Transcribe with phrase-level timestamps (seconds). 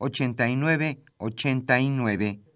[0.00, 2.48] 5536 8989.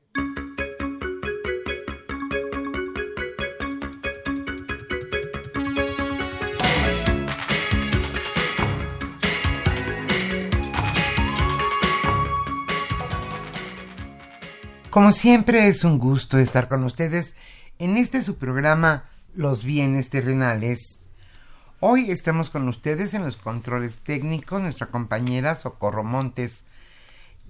[14.92, 17.34] Como siempre es un gusto estar con ustedes
[17.78, 21.00] en este su programa Los bienes terrenales.
[21.80, 26.66] Hoy estamos con ustedes en los controles técnicos nuestra compañera Socorro Montes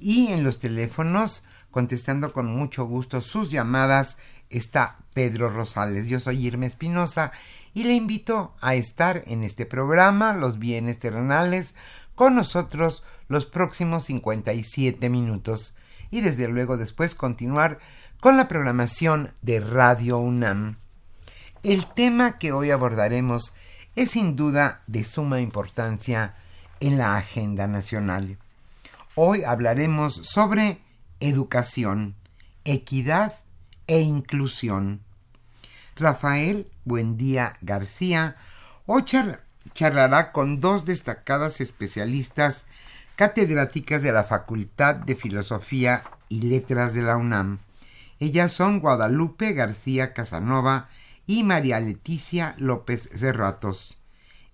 [0.01, 4.19] y en los teléfonos contestando con mucho gusto sus llamadas
[4.51, 6.07] está Pedro Rosales.
[6.07, 7.33] Yo soy Irma Espinosa
[7.75, 11.75] y le invito a estar en este programa Los bienes terrenales
[12.15, 15.75] con nosotros los próximos 57 minutos
[16.11, 17.79] y desde luego después continuar
[18.21, 20.77] con la programación de Radio UNAM.
[21.63, 23.55] El tema que hoy abordaremos
[23.97, 26.35] es sin duda de suma importancia
[26.81, 28.39] en la agenda nacional.
[29.15, 30.79] Hoy hablaremos sobre
[31.21, 32.15] educación,
[32.65, 33.35] equidad
[33.87, 35.03] e inclusión.
[35.97, 38.37] Rafael Buendía García
[38.87, 39.05] hoy
[39.75, 42.65] charlará con dos destacadas especialistas
[43.15, 47.59] catedráticas de la Facultad de Filosofía y Letras de la UNAM.
[48.19, 50.89] Ellas son Guadalupe García Casanova
[51.27, 53.99] y María Leticia López Cerratos.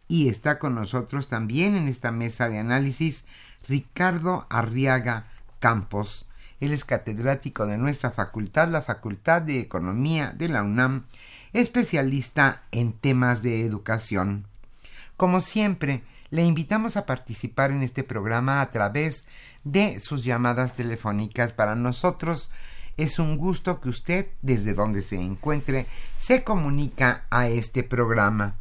[0.09, 3.25] Y está con nosotros también en esta mesa de análisis
[3.69, 5.27] Ricardo Arriaga
[5.61, 6.27] Campos.
[6.59, 11.05] Él es catedrático de nuestra facultad, la Facultad de Economía de la UNAM,
[11.53, 14.47] especialista en temas de educación.
[15.17, 19.25] Como siempre, le invitamos a participar en este programa a través
[19.65, 21.53] de sus llamadas telefónicas.
[21.53, 22.51] Para nosotros
[22.97, 25.87] es un gusto que usted, desde donde se encuentre,
[26.17, 28.57] se comunica a este programa.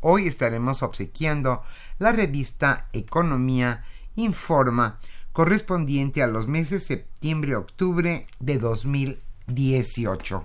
[0.00, 1.62] Hoy estaremos obsequiando
[1.98, 3.84] la revista Economía
[4.16, 4.98] Informa,
[5.32, 10.44] correspondiente a los meses septiembre-octubre de 2018.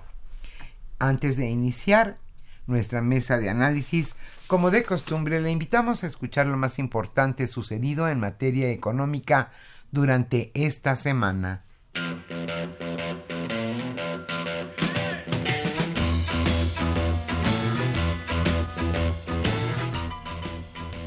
[0.98, 2.18] Antes de iniciar,
[2.66, 4.14] nuestra mesa de análisis.
[4.46, 9.50] Como de costumbre, le invitamos a escuchar lo más importante sucedido en materia económica
[9.90, 11.64] durante esta semana.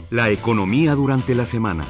[0.10, 1.86] La economía durante la semana.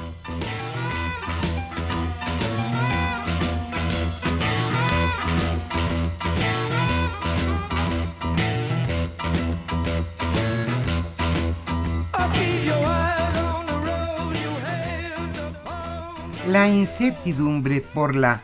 [16.65, 18.41] La incertidumbre por la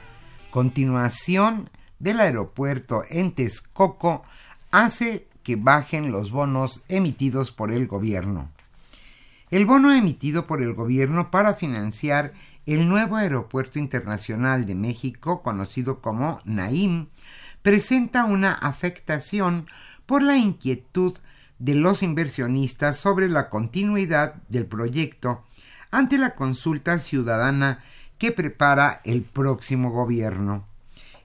[0.51, 4.21] continuación del aeropuerto en Texcoco
[4.69, 8.47] hace que bajen los bonos emitidos por el gobierno.
[9.49, 12.33] El bono emitido por el gobierno para financiar
[12.67, 17.07] el nuevo aeropuerto internacional de México, conocido como NAIM,
[17.63, 19.65] presenta una afectación
[20.05, 21.17] por la inquietud
[21.57, 25.43] de los inversionistas sobre la continuidad del proyecto
[25.89, 27.83] ante la consulta ciudadana
[28.21, 30.67] que prepara el próximo gobierno.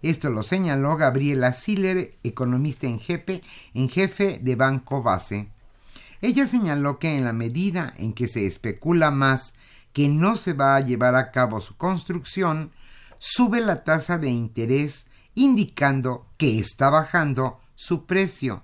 [0.01, 3.43] Esto lo señaló Gabriela Siller, economista en jefe,
[3.75, 5.51] en jefe de Banco Base.
[6.23, 9.53] Ella señaló que en la medida en que se especula más
[9.93, 12.71] que no se va a llevar a cabo su construcción,
[13.19, 18.63] sube la tasa de interés indicando que está bajando su precio.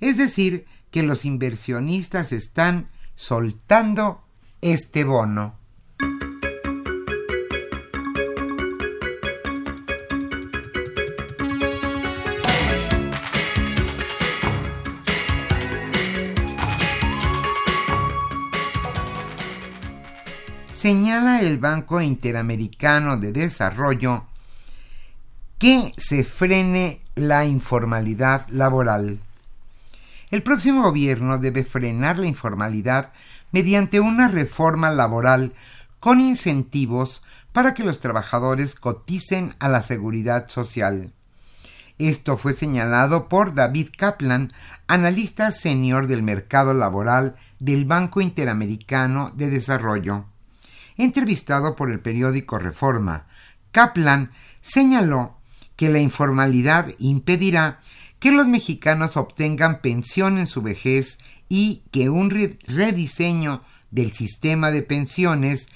[0.00, 4.22] Es decir, que los inversionistas están soltando
[4.62, 5.59] este bono.
[20.80, 24.24] Señala el Banco Interamericano de Desarrollo
[25.58, 29.20] que se frene la informalidad laboral.
[30.30, 33.12] El próximo gobierno debe frenar la informalidad
[33.52, 35.52] mediante una reforma laboral
[35.98, 37.22] con incentivos
[37.52, 41.12] para que los trabajadores coticen a la seguridad social.
[41.98, 44.50] Esto fue señalado por David Kaplan,
[44.86, 50.24] analista senior del mercado laboral del Banco Interamericano de Desarrollo.
[51.00, 53.26] Entrevistado por el periódico Reforma,
[53.72, 55.38] Kaplan señaló
[55.74, 57.80] que la informalidad impedirá
[58.18, 61.18] que los mexicanos obtengan pensión en su vejez
[61.48, 65.68] y que un rediseño del sistema de pensiones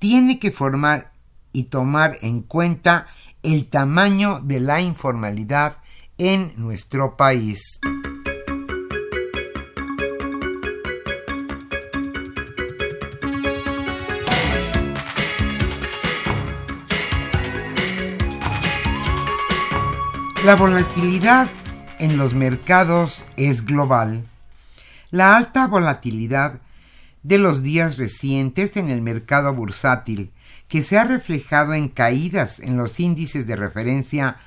[0.00, 1.12] tiene que formar
[1.52, 3.06] y tomar en cuenta
[3.44, 5.76] el tamaño de la informalidad
[6.18, 7.78] en nuestro país.
[20.44, 21.46] La volatilidad
[22.00, 24.26] en los mercados es global.
[25.12, 26.58] La alta volatilidad
[27.22, 30.32] de los días recientes en el mercado bursátil,
[30.68, 34.38] que se ha reflejado en caídas en los índices de referencia,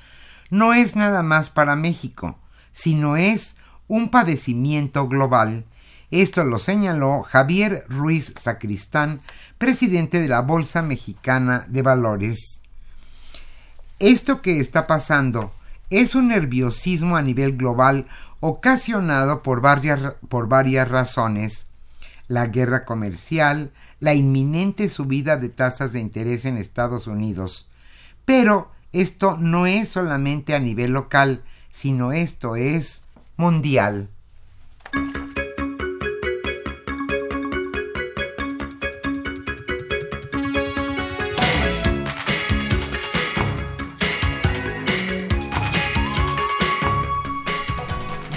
[0.50, 2.38] no es nada más para México,
[2.72, 3.56] sino es
[3.88, 5.64] un padecimiento global.
[6.10, 9.22] Esto lo señaló Javier Ruiz Sacristán,
[9.56, 12.60] presidente de la Bolsa Mexicana de Valores.
[13.98, 15.55] Esto que está pasando
[15.90, 18.06] es un nerviosismo a nivel global
[18.40, 21.66] ocasionado por varias, por varias razones.
[22.28, 27.68] La guerra comercial, la inminente subida de tasas de interés en Estados Unidos.
[28.24, 33.02] Pero esto no es solamente a nivel local, sino esto es
[33.36, 34.08] mundial.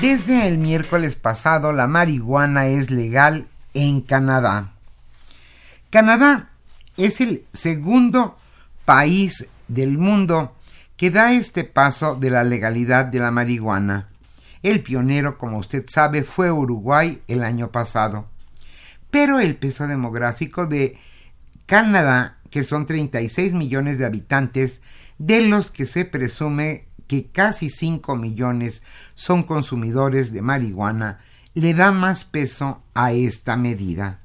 [0.09, 3.45] Desde el miércoles pasado la marihuana es legal
[3.75, 4.71] en Canadá.
[5.91, 6.49] Canadá
[6.97, 8.35] es el segundo
[8.85, 10.55] país del mundo
[10.97, 14.07] que da este paso de la legalidad de la marihuana.
[14.63, 18.25] El pionero, como usted sabe, fue Uruguay el año pasado.
[19.11, 20.97] Pero el peso demográfico de
[21.67, 24.81] Canadá, que son 36 millones de habitantes,
[25.19, 28.83] de los que se presume que casi 5 millones
[29.15, 31.19] son consumidores de marihuana,
[31.55, 34.19] le da más peso a esta medida.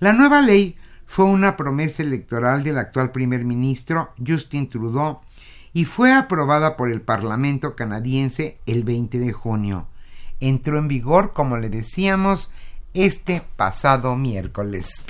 [0.00, 5.20] La nueva ley fue una promesa electoral del actual primer ministro Justin Trudeau
[5.72, 9.88] y fue aprobada por el Parlamento canadiense el 20 de junio.
[10.40, 12.52] Entró en vigor, como le decíamos,
[12.92, 15.06] este pasado miércoles.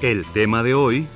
[0.00, 1.08] El tema de hoy...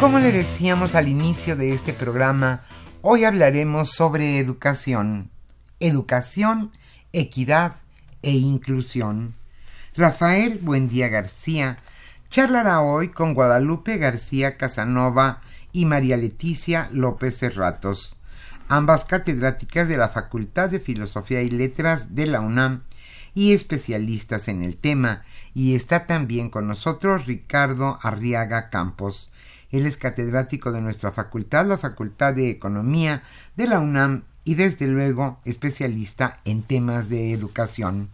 [0.00, 2.62] Como le decíamos al inicio de este programa,
[3.02, 5.30] hoy hablaremos sobre educación.
[5.80, 6.72] Educación,
[7.12, 7.74] equidad
[8.22, 9.34] e inclusión.
[9.96, 11.76] Rafael Buendía García
[12.30, 15.42] charlará hoy con Guadalupe García Casanova
[15.72, 18.13] y María Leticia López Serratos
[18.68, 22.82] ambas catedráticas de la Facultad de Filosofía y Letras de la UNAM
[23.34, 29.30] y especialistas en el tema, y está también con nosotros Ricardo Arriaga Campos.
[29.70, 33.22] Él es catedrático de nuestra facultad, la Facultad de Economía
[33.56, 38.08] de la UNAM y desde luego especialista en temas de educación.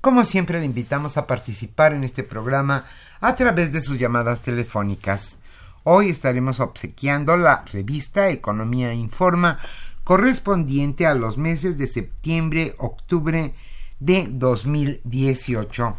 [0.00, 2.84] Como siempre le invitamos a participar en este programa
[3.20, 5.38] a través de sus llamadas telefónicas.
[5.86, 9.58] Hoy estaremos obsequiando la revista Economía Informa
[10.02, 13.54] correspondiente a los meses de septiembre-octubre
[14.00, 15.94] de 2018.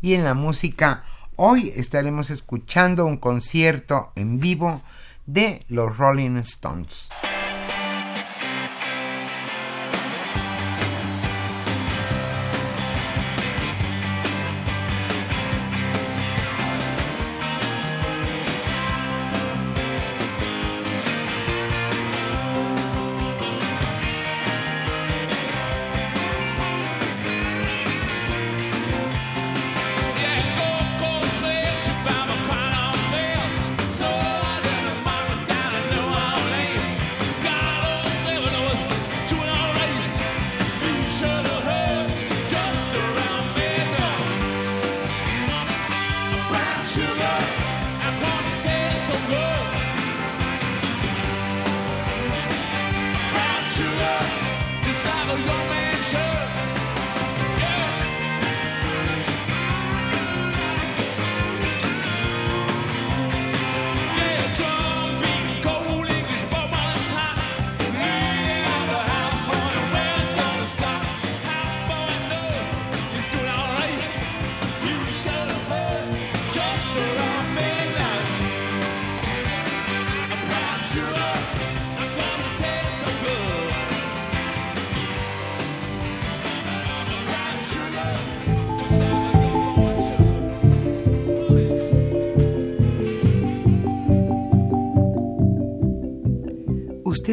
[0.00, 1.04] Y en la música,
[1.36, 4.80] hoy estaremos escuchando un concierto en vivo
[5.26, 7.10] de los Rolling Stones.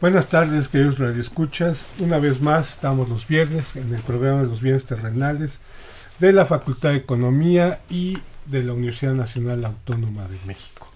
[0.00, 1.88] Buenas tardes, queridos radioescuchas.
[1.98, 5.58] Una vez más, estamos los viernes en el programa de los bienes terrenales
[6.20, 10.86] de la Facultad de Economía y de la Universidad Nacional Autónoma de México.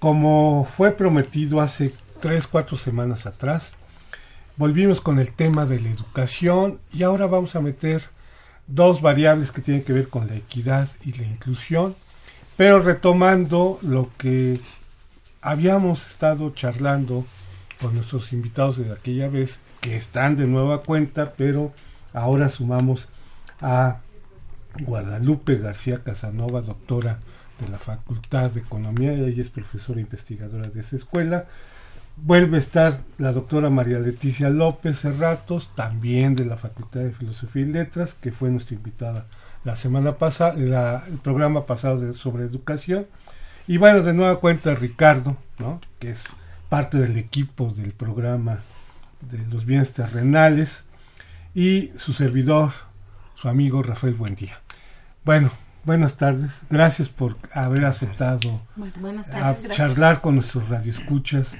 [0.00, 3.70] Como fue prometido hace tres, cuatro semanas atrás,
[4.56, 8.02] volvimos con el tema de la educación y ahora vamos a meter
[8.66, 11.94] dos variables que tienen que ver con la equidad y la inclusión,
[12.56, 14.58] pero retomando lo que
[15.40, 17.24] habíamos estado charlando
[17.82, 21.72] con nuestros invitados de aquella vez, que están de nueva cuenta, pero
[22.14, 23.08] ahora sumamos
[23.60, 23.98] a
[24.80, 27.18] Guadalupe García Casanova, doctora
[27.58, 31.46] de la Facultad de Economía, y ella es profesora investigadora de esa escuela.
[32.16, 37.62] Vuelve a estar la doctora María Leticia López Cerratos, también de la Facultad de Filosofía
[37.62, 39.26] y Letras, que fue nuestra invitada
[39.64, 43.06] la semana pasada, el programa pasado sobre educación.
[43.66, 45.80] Y bueno, de nueva cuenta Ricardo, ¿no?
[45.98, 46.24] que es
[46.72, 48.60] parte del equipo del programa
[49.20, 50.84] de los bienes terrenales
[51.54, 52.72] y su servidor,
[53.34, 54.58] su amigo Rafael Buendía.
[55.22, 55.50] Bueno,
[55.84, 56.62] buenas tardes.
[56.70, 58.62] Gracias por haber aceptado
[59.34, 61.52] a charlar con nuestros radioescuchas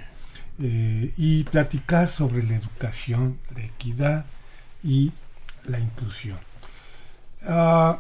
[0.59, 4.25] eh, y platicar sobre la educación, la equidad
[4.83, 5.13] y
[5.67, 6.39] la inclusión.
[7.45, 7.99] Ah,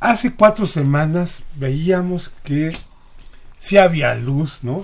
[0.00, 2.70] hace cuatro semanas veíamos que
[3.58, 4.82] si había luz, ¿no?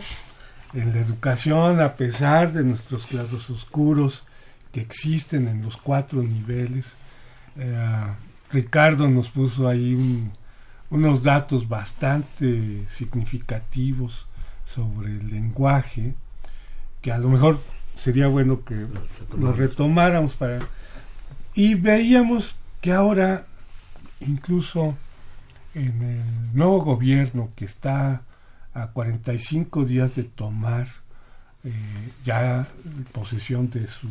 [0.76, 4.24] En la educación, a pesar de nuestros claros oscuros
[4.72, 6.94] que existen en los cuatro niveles.
[7.56, 8.04] Eh,
[8.52, 10.30] Ricardo nos puso ahí
[10.90, 14.26] unos datos bastante significativos
[14.66, 16.14] sobre el lenguaje,
[17.00, 17.58] que a lo mejor
[17.94, 18.86] sería bueno que
[19.38, 20.58] lo retomáramos para...
[21.54, 23.46] Y veíamos que ahora,
[24.20, 24.94] incluso
[25.74, 28.20] en el nuevo gobierno que está
[28.76, 30.86] a 45 días de tomar
[31.64, 31.72] eh,
[32.24, 32.66] ya
[33.12, 34.08] posesión de su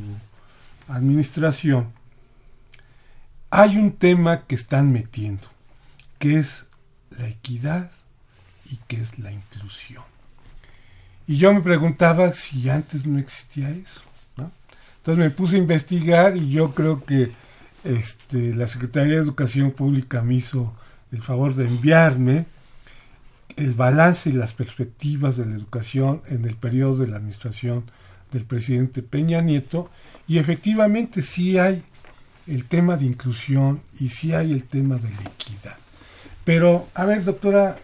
[0.87, 1.93] administración,
[3.51, 5.47] hay un tema que están metiendo,
[6.17, 6.65] que es
[7.11, 7.91] la equidad
[8.71, 10.03] y que es la inclusión.
[11.27, 14.01] Y yo me preguntaba si antes no existía eso.
[14.97, 17.31] Entonces me puse a investigar y yo creo que
[17.83, 20.73] este, la Secretaría de Educación Pública me hizo
[21.11, 22.45] el favor de enviarme
[23.57, 27.85] el balance y las perspectivas de la educación en el periodo de la administración
[28.31, 29.89] del presidente Peña Nieto
[30.27, 31.83] y efectivamente sí hay
[32.47, 35.77] el tema de inclusión y sí hay el tema de la equidad.
[36.43, 37.79] Pero, a ver, doctora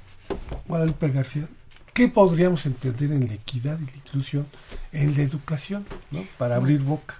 [0.68, 1.48] Guadalupe García,
[1.94, 4.46] ¿qué podríamos entender en la equidad y la inclusión
[4.92, 6.24] en la educación, ¿no?
[6.38, 7.16] para abrir boca?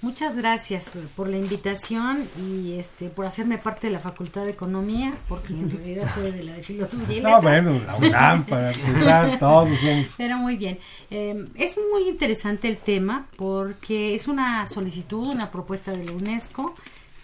[0.00, 4.50] Muchas gracias eh, por la invitación y este por hacerme parte de la Facultad de
[4.50, 7.20] Economía, porque en realidad soy de la de Filosofía.
[7.22, 10.06] No, bueno, la UNAM, para empezar, todos somos.
[10.16, 10.78] Pero muy bien.
[11.10, 16.74] Eh, es muy interesante el tema porque es una solicitud, una propuesta de la UNESCO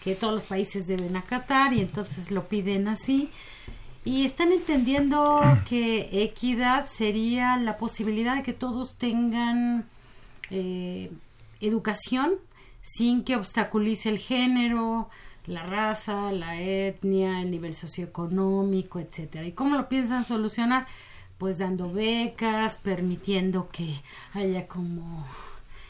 [0.02, 3.30] que todos los países deben acatar y entonces lo piden así.
[4.04, 9.84] Y están entendiendo que equidad sería la posibilidad de que todos tengan
[10.50, 11.12] eh,
[11.60, 12.34] educación
[12.84, 15.08] sin que obstaculice el género,
[15.46, 19.46] la raza, la etnia, el nivel socioeconómico, etcétera.
[19.46, 20.86] ¿Y cómo lo piensan solucionar?
[21.38, 24.02] Pues dando becas, permitiendo que
[24.34, 25.26] haya como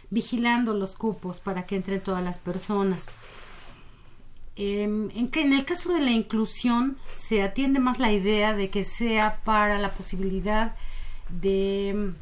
[0.09, 3.07] vigilando los cupos para que entren todas las personas.
[4.57, 8.71] Em, en, que en el caso de la inclusión se atiende más la idea de
[8.71, 10.77] que sea para la posibilidad
[11.29, 12.13] de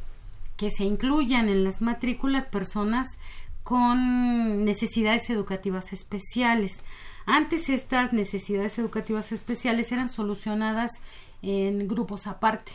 [0.56, 3.18] que se incluyan en las matrículas personas
[3.62, 6.82] con necesidades educativas especiales.
[7.26, 10.90] Antes estas necesidades educativas especiales eran solucionadas
[11.42, 12.72] en grupos aparte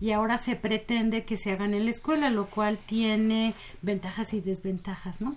[0.00, 4.40] y ahora se pretende que se hagan en la escuela, lo cual tiene ventajas y
[4.40, 5.36] desventajas, ¿no?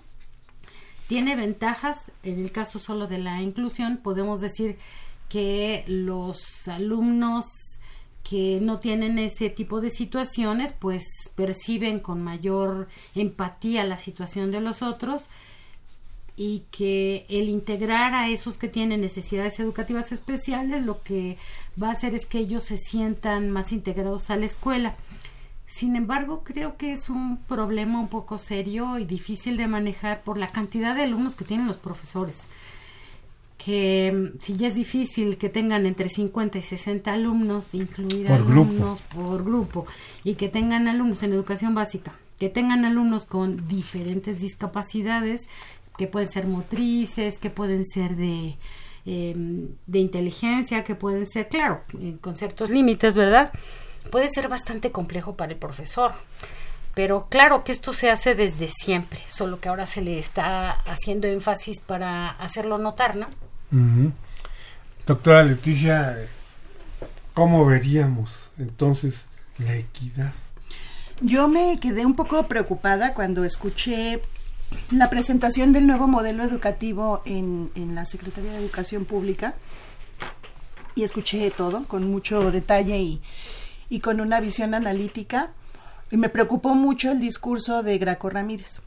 [1.06, 4.76] Tiene ventajas, en el caso solo de la inclusión, podemos decir
[5.28, 7.46] que los alumnos
[8.28, 14.60] que no tienen ese tipo de situaciones, pues perciben con mayor empatía la situación de
[14.60, 15.28] los otros
[16.36, 21.38] y que el integrar a esos que tienen necesidades educativas especiales lo que
[21.82, 24.96] va a hacer es que ellos se sientan más integrados a la escuela.
[25.66, 30.38] Sin embargo, creo que es un problema un poco serio y difícil de manejar por
[30.38, 32.46] la cantidad de alumnos que tienen los profesores
[33.58, 39.02] que mm, si ya es difícil que tengan entre 50 y 60 alumnos, incluir alumnos
[39.02, 39.86] por grupo,
[40.24, 45.48] y que tengan alumnos en educación básica, que tengan alumnos con diferentes discapacidades,
[45.98, 48.56] que pueden ser motrices, que pueden ser de,
[49.04, 51.82] em, de inteligencia, que pueden ser, claro,
[52.20, 53.52] con ciertos límites, ¿verdad?
[54.12, 56.12] Puede ser bastante complejo para el profesor.
[56.94, 61.26] Pero claro que esto se hace desde siempre, solo que ahora se le está haciendo
[61.26, 63.26] énfasis para hacerlo notar, ¿no?
[65.06, 66.16] Doctora Leticia,
[67.34, 69.26] ¿cómo veríamos entonces
[69.58, 70.32] la equidad?
[71.20, 74.20] Yo me quedé un poco preocupada cuando escuché
[74.90, 79.54] la presentación del nuevo modelo educativo en, en la Secretaría de Educación Pública
[80.94, 83.20] y escuché todo con mucho detalle y,
[83.88, 85.50] y con una visión analítica.
[86.10, 88.80] Y me preocupó mucho el discurso de Graco Ramírez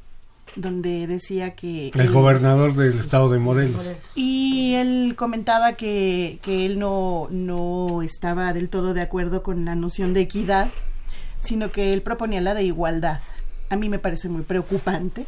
[0.55, 1.91] donde decía que...
[1.93, 3.85] El gobernador del estado de Morelos.
[4.15, 9.75] Y él comentaba que, que él no, no estaba del todo de acuerdo con la
[9.75, 10.71] noción de equidad,
[11.39, 13.21] sino que él proponía la de igualdad.
[13.69, 15.25] A mí me parece muy preocupante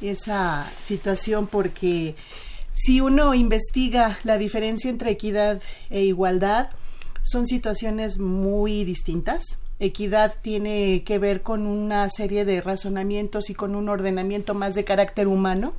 [0.00, 2.16] esa situación porque
[2.74, 6.70] si uno investiga la diferencia entre equidad e igualdad,
[7.22, 13.74] son situaciones muy distintas equidad tiene que ver con una serie de razonamientos y con
[13.74, 15.74] un ordenamiento más de carácter humano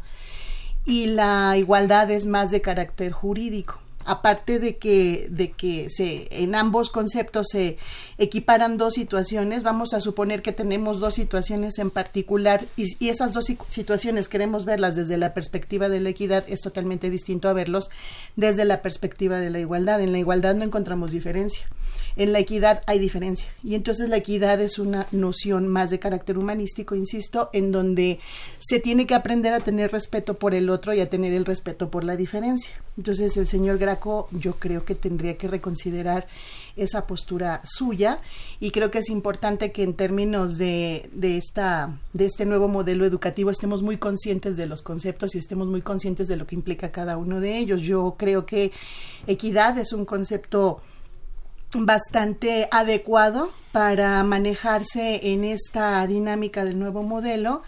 [0.86, 6.56] y la igualdad es más de carácter jurídico aparte de que, de que se, en
[6.56, 7.78] ambos conceptos se
[8.18, 13.34] equiparan dos situaciones, vamos a suponer que tenemos dos situaciones en particular y, y, esas
[13.34, 17.90] dos situaciones queremos verlas desde la perspectiva de la equidad, es totalmente distinto a verlos
[18.36, 20.02] desde la perspectiva de la igualdad.
[20.02, 21.68] En la igualdad no encontramos diferencia.
[22.16, 23.50] En la equidad hay diferencia.
[23.64, 28.20] Y entonces la equidad es una noción más de carácter humanístico, insisto, en donde
[28.60, 31.90] se tiene que aprender a tener respeto por el otro y a tener el respeto
[31.90, 32.76] por la diferencia.
[32.98, 36.28] Entonces el señor Graco yo creo que tendría que reconsiderar
[36.76, 38.20] esa postura suya
[38.60, 43.06] y creo que es importante que en términos de, de, esta, de este nuevo modelo
[43.06, 46.92] educativo estemos muy conscientes de los conceptos y estemos muy conscientes de lo que implica
[46.92, 47.82] cada uno de ellos.
[47.82, 48.72] Yo creo que
[49.28, 50.82] equidad es un concepto
[51.76, 57.64] bastante adecuado para manejarse en esta dinámica del nuevo modelo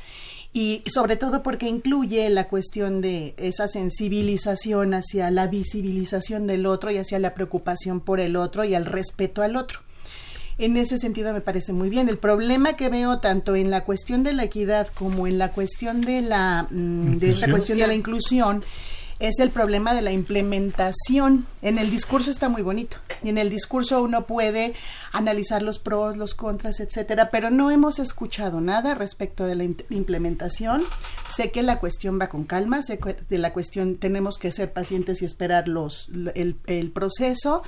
[0.56, 6.92] y sobre todo porque incluye la cuestión de esa sensibilización hacia la visibilización del otro
[6.92, 9.82] y hacia la preocupación por el otro y al respeto al otro.
[10.58, 12.08] En ese sentido me parece muy bien.
[12.08, 16.00] El problema que veo tanto en la cuestión de la equidad como en la cuestión
[16.00, 18.64] de la mm, de esta cuestión de la inclusión
[19.20, 21.46] es el problema de la implementación.
[21.62, 24.74] En el discurso está muy bonito y en el discurso uno puede
[25.12, 30.84] analizar los pros, los contras, etcétera, pero no hemos escuchado nada respecto de la implementación.
[31.34, 34.74] Sé que la cuestión va con calma, sé que de la cuestión tenemos que ser
[34.74, 37.64] pacientes y esperar los, el, el proceso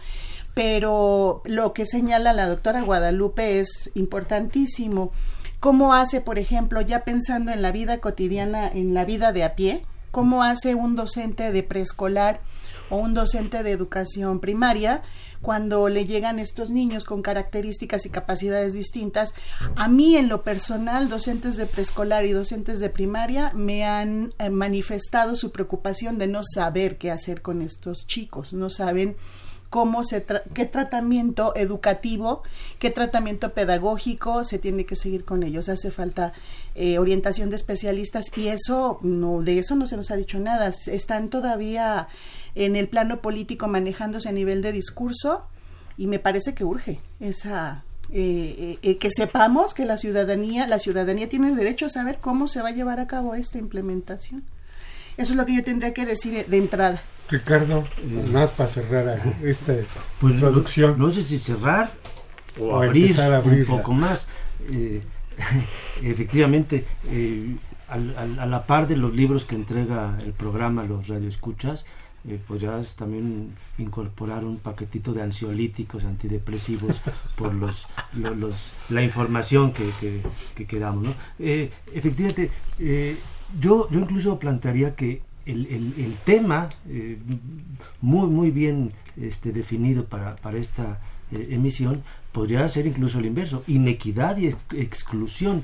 [0.53, 5.11] pero lo que señala la doctora Guadalupe es importantísimo
[5.59, 9.55] ¿Cómo hace, por ejemplo, ya pensando en la vida cotidiana, en la vida de a
[9.55, 12.41] pie, cómo hace un docente de preescolar
[12.89, 15.01] o un docente de educación primaria
[15.41, 19.33] cuando le llegan estos niños con características y capacidades distintas.
[19.75, 24.49] A mí, en lo personal, docentes de preescolar y docentes de primaria me han eh,
[24.49, 29.15] manifestado su preocupación de no saber qué hacer con estos chicos, no saben
[29.69, 32.43] cómo se qué tratamiento educativo,
[32.79, 35.69] qué tratamiento pedagógico se tiene que seguir con ellos.
[35.69, 36.33] Hace falta
[36.75, 40.71] eh, orientación de especialistas y eso no de eso no se nos ha dicho nada.
[40.87, 42.07] Están todavía
[42.55, 45.45] en el plano político manejándose a nivel de discurso
[45.97, 51.27] y me parece que urge esa eh, eh, que sepamos que la ciudadanía la ciudadanía
[51.27, 54.43] tiene derecho a saber cómo se va a llevar a cabo esta implementación
[55.17, 57.85] eso es lo que yo tendría que decir de entrada Ricardo
[58.31, 59.73] más para cerrar esta
[60.19, 61.91] pues introducción no, sé si cerrar
[62.59, 64.27] o, abrir, un poco más
[64.71, 65.01] eh,
[66.01, 66.85] efectivamente
[67.89, 71.85] a la par de los libros que entrega el programa los radioescuchas
[72.27, 76.99] eh, podrías también incorporar un paquetito de ansiolíticos, antidepresivos,
[77.37, 79.89] por los, los, la información que,
[80.53, 81.05] que, que, damos.
[81.05, 81.13] ¿no?
[81.39, 83.17] Eh, efectivamente, eh,
[83.57, 87.17] yo, yo incluso plantearía que el, tema, eh,
[88.01, 90.99] muy, muy bien este, definido para, esta
[91.31, 95.63] emisión, podría ser incluso el inverso, inequidad y exclusión,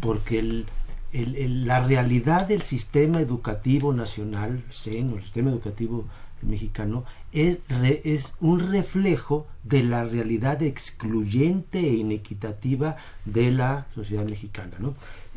[0.00, 0.64] porque
[1.12, 6.04] la realidad del sistema educativo nacional, SEN, el sistema educativo
[6.42, 7.58] mexicano, es,
[8.04, 14.76] es un reflejo de la realidad excluyente e inequitativa de la sociedad mexicana.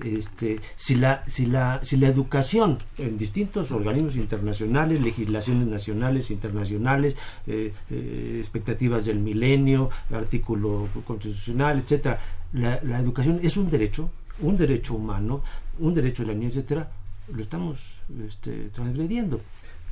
[0.03, 7.15] Este, si, la, si, la, si la educación en distintos organismos internacionales, legislaciones nacionales, internacionales,
[7.47, 12.19] eh, eh, expectativas del milenio, artículo constitucional, etcétera,
[12.51, 14.10] la, la educación es un derecho,
[14.41, 15.41] un derecho humano,
[15.79, 16.89] un derecho de la niña, etcétera,
[17.34, 19.41] lo estamos este, transgrediendo.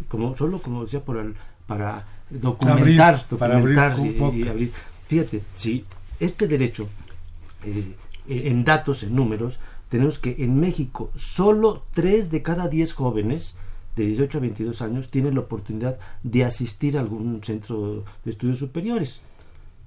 [0.08, 1.34] Como, solo, como decía, por
[1.66, 4.72] para documentar, documentar y, abrir.
[5.08, 5.86] Fíjate, si
[6.20, 6.90] este derecho,
[7.64, 7.96] eh,
[8.28, 9.60] en datos, en números,
[9.94, 13.54] tenemos que en México solo 3 de cada 10 jóvenes
[13.96, 18.58] de 18 a 22 años tienen la oportunidad de asistir a algún centro de estudios
[18.58, 19.22] superiores.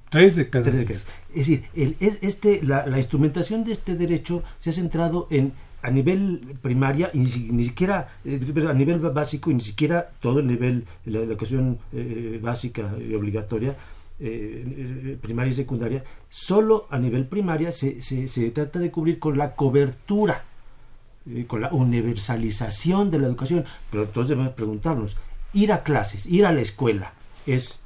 [0.08, 0.70] Tres de cada.
[0.70, 5.90] Es decir, el, este, la, la, instrumentación de este derecho se ha centrado en a
[5.90, 10.84] nivel primaria y ni, siquiera eh, a nivel básico y ni siquiera todo el nivel
[11.04, 13.74] la educación eh, básica y obligatoria
[14.18, 19.54] eh, primaria y secundaria solo a nivel primaria se, se, trata de cubrir con la
[19.54, 20.44] cobertura
[21.48, 23.64] con la universalización de la educación.
[23.90, 25.16] Pero entonces debemos preguntarnos
[25.52, 27.12] ir a clases ir a la escuela
[27.46, 27.80] es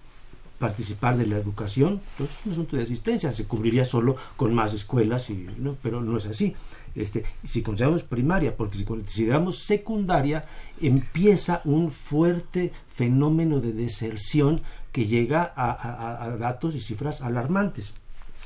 [0.60, 4.74] participar de la educación, pues es un asunto de asistencia, se cubriría solo con más
[4.74, 5.74] escuelas, y, ¿no?
[5.82, 6.54] pero no es así.
[6.94, 10.44] Este, si consideramos primaria, porque si consideramos secundaria,
[10.80, 14.60] empieza un fuerte fenómeno de deserción
[14.92, 17.94] que llega a, datos y cifras alarmantes.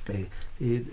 [0.09, 0.29] Eh,
[0.61, 0.85] eh,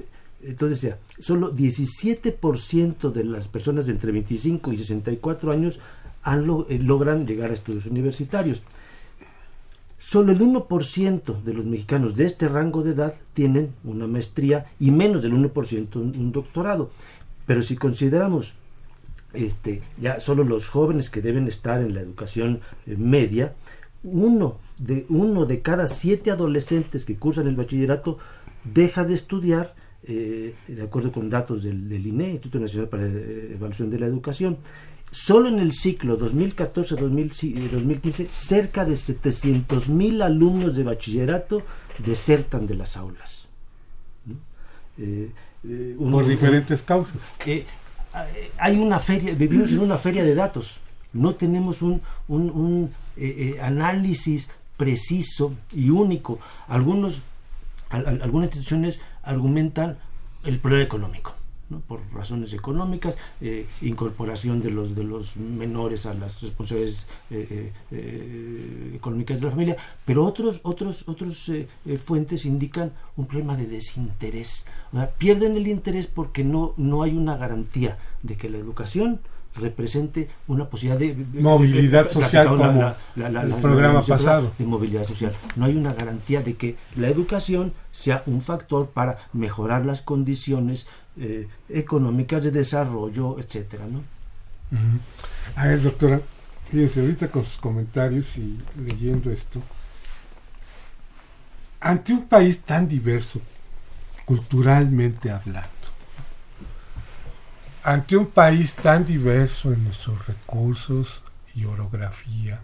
[0.43, 5.79] entonces, solo 17% de las personas de entre 25 y 64 años
[6.25, 8.63] eh, logran llegar a estudios universitarios.
[10.03, 14.89] Solo el 1% de los mexicanos de este rango de edad tienen una maestría y
[14.89, 16.89] menos del 1% un doctorado.
[17.45, 18.55] Pero si consideramos
[19.33, 23.53] este, ya solo los jóvenes que deben estar en la educación eh, media,
[24.01, 28.17] uno de, uno de cada siete adolescentes que cursan el bachillerato
[28.63, 33.19] deja de estudiar, eh, de acuerdo con datos del, del INE, Instituto Nacional para la
[33.53, 34.57] Evaluación de la Educación.
[35.11, 41.63] Solo en el ciclo 2014-2015, cerca de 700 mil alumnos de bachillerato
[41.97, 43.49] desertan de las aulas.
[44.97, 45.29] Eh,
[45.67, 47.15] eh, Por diferentes causas.
[47.45, 47.65] Eh,
[48.57, 50.79] hay una feria, vivimos en una feria de datos.
[51.11, 52.89] No tenemos un, un,
[53.61, 56.39] análisis preciso y único.
[56.69, 57.21] Algunos,
[57.89, 59.97] algunas instituciones argumentan
[60.45, 61.35] el problema económico
[61.79, 68.91] por razones económicas, eh, incorporación de los, de los menores a las responsabilidades eh, eh,
[68.95, 71.51] económicas de la familia, pero otros, otros, otros
[72.03, 74.67] fuentes indican un problema de desinterés.
[75.17, 79.21] pierden el interés porque no, no hay una garantía de que la educación
[79.55, 85.75] represente una posibilidad de movilidad social como el programa pasado de movilidad social no hay
[85.75, 92.43] una garantía de que la educación sea un factor para mejorar las condiciones eh, económicas
[92.43, 94.03] de desarrollo, etcétera, ¿no?
[95.55, 96.21] A ver, doctora,
[96.69, 99.61] fíjense ahorita con sus comentarios y leyendo esto,
[101.81, 103.41] ante un país tan diverso,
[104.25, 105.69] culturalmente hablando,
[107.83, 111.21] ante un país tan diverso en nuestros recursos
[111.55, 112.61] y orografía,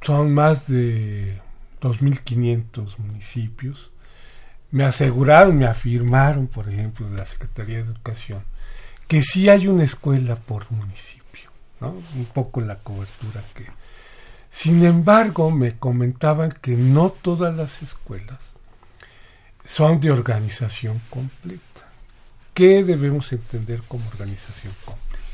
[0.00, 1.40] son más de
[1.80, 3.90] 2.500 municipios.
[4.74, 8.42] Me aseguraron, me afirmaron, por ejemplo, de la Secretaría de Educación,
[9.06, 11.48] que sí hay una escuela por municipio,
[11.80, 11.90] ¿no?
[11.90, 13.68] un poco la cobertura que...
[14.50, 18.40] Sin embargo, me comentaban que no todas las escuelas
[19.64, 21.62] son de organización completa.
[22.52, 25.24] ¿Qué debemos entender como organización completa?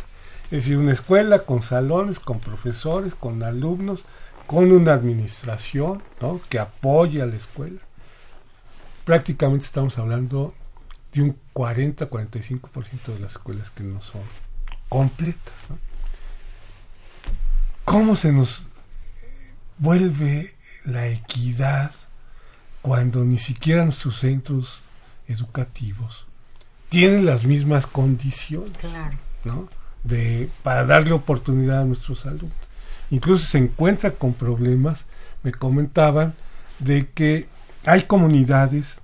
[0.44, 4.04] Es decir, una escuela con salones, con profesores, con alumnos,
[4.46, 6.42] con una administración ¿no?
[6.50, 7.80] que apoye a la escuela.
[9.10, 10.54] Prácticamente estamos hablando
[11.12, 14.20] de un 40-45% de las escuelas que no son
[14.88, 15.52] completas.
[17.84, 18.62] ¿Cómo se nos
[19.78, 21.90] vuelve la equidad
[22.82, 24.80] cuando ni siquiera nuestros centros
[25.26, 26.24] educativos
[26.88, 28.70] tienen las mismas condiciones
[29.42, 29.68] ¿no?
[30.04, 32.52] de, para darle oportunidad a nuestros alumnos?
[33.10, 35.04] incluso se encuentra con problemas,
[35.42, 36.32] me comentaban,
[36.78, 37.48] de que
[37.84, 38.99] hay comunidades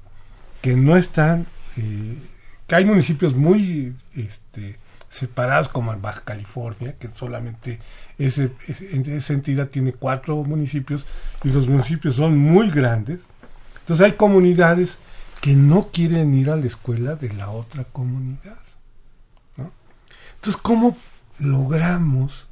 [0.66, 2.18] que no están, eh,
[2.66, 4.76] que hay municipios muy este,
[5.08, 7.78] separados como en Baja California, que solamente
[8.18, 11.06] ese, esa entidad tiene cuatro municipios
[11.44, 13.20] y los municipios son muy grandes.
[13.78, 14.98] Entonces hay comunidades
[15.40, 18.58] que no quieren ir a la escuela de la otra comunidad.
[20.34, 20.96] Entonces, ¿cómo
[21.38, 22.48] logramos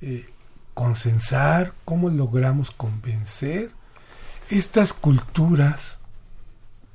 [0.00, 0.28] eh,
[0.74, 3.70] consensar, cómo logramos convencer
[4.50, 5.98] estas culturas,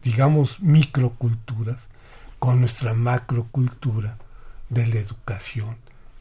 [0.07, 1.81] digamos microculturas,
[2.39, 4.17] con nuestra macrocultura
[4.69, 5.75] de la educación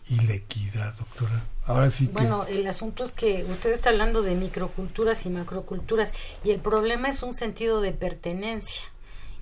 [0.09, 1.45] y la equidad, doctora.
[1.67, 6.51] Ahora sí Bueno, el asunto es que usted está hablando de microculturas y macroculturas y
[6.51, 8.83] el problema es un sentido de pertenencia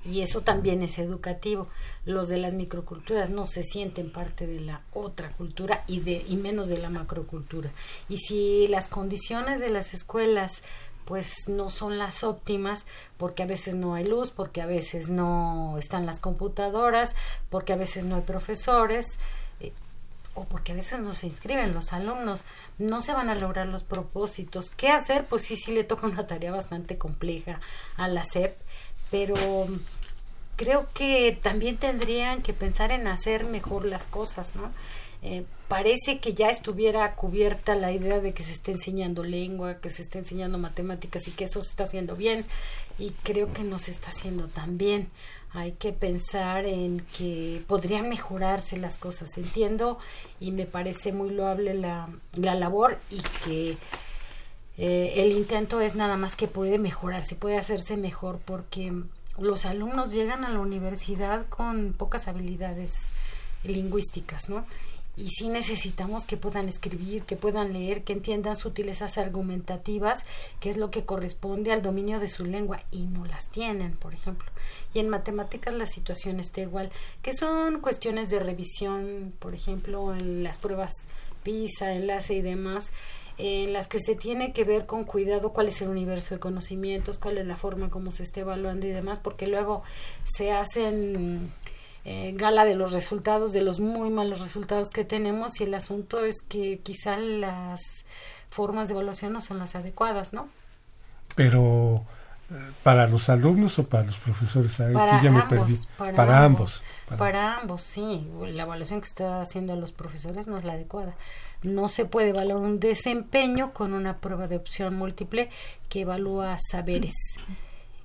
[0.05, 1.67] y eso también es educativo.
[2.05, 6.37] Los de las microculturas no se sienten parte de la otra cultura y, de, y
[6.37, 7.71] menos de la macrocultura.
[8.11, 10.63] Y si las condiciones de las escuelas
[11.05, 12.87] pues no son las óptimas
[13.17, 17.14] porque a veces no hay luz, porque a veces no están las computadoras,
[17.51, 19.19] porque a veces no hay profesores
[19.61, 19.73] eh,
[20.35, 22.45] o porque a veces no se inscriben los alumnos,
[22.79, 24.71] no se van a lograr los propósitos.
[24.71, 25.25] ¿Qué hacer?
[25.25, 27.61] Pues sí, sí le toca una tarea bastante compleja
[27.97, 28.57] a la SEP
[29.14, 29.37] pero
[30.57, 34.73] creo que también tendrían que pensar en hacer mejor las cosas, ¿no?
[35.27, 39.89] Eh, parece que ya estuviera cubierta la idea de que se esté enseñando lengua, que
[39.89, 42.45] se esté enseñando matemáticas y que eso se está haciendo bien
[42.99, 45.09] y creo que no se está haciendo tan bien.
[45.55, 49.39] Hay que pensar en que podrían mejorarse las cosas.
[49.39, 49.99] Entiendo
[50.41, 53.77] y me parece muy loable la, la labor y que
[54.77, 58.93] eh, el intento es nada más que puede mejorarse, puede hacerse mejor porque
[59.39, 63.09] los alumnos llegan a la universidad con pocas habilidades
[63.65, 64.67] lingüísticas, ¿no?
[65.16, 70.24] Y sí necesitamos que puedan escribir, que puedan leer, que entiendan sutilezas argumentativas,
[70.61, 74.12] que es lo que corresponde al dominio de su lengua, y no las tienen, por
[74.12, 74.50] ejemplo.
[74.92, 76.90] Y en matemáticas la situación está igual,
[77.22, 80.92] que son cuestiones de revisión, por ejemplo, en las pruebas
[81.44, 82.90] PISA, enlace y demás,
[83.38, 87.18] en las que se tiene que ver con cuidado cuál es el universo de conocimientos,
[87.18, 89.83] cuál es la forma como se está evaluando y demás, porque luego
[90.24, 91.50] se hacen
[92.05, 96.25] eh, gala de los resultados, de los muy malos resultados que tenemos y el asunto
[96.25, 98.05] es que quizá las
[98.51, 100.49] formas de evaluación no son las adecuadas, ¿no?
[101.35, 102.05] Pero
[102.51, 105.79] eh, para los alumnos o para los profesores, para ya me perdí.
[105.97, 106.83] Para, ambos.
[107.17, 108.29] Para ambos, sí.
[108.49, 111.17] La evaluación que está haciendo a los profesores no es la adecuada.
[111.62, 115.49] No se puede evaluar un desempeño con una prueba de opción múltiple
[115.88, 117.14] que evalúa saberes.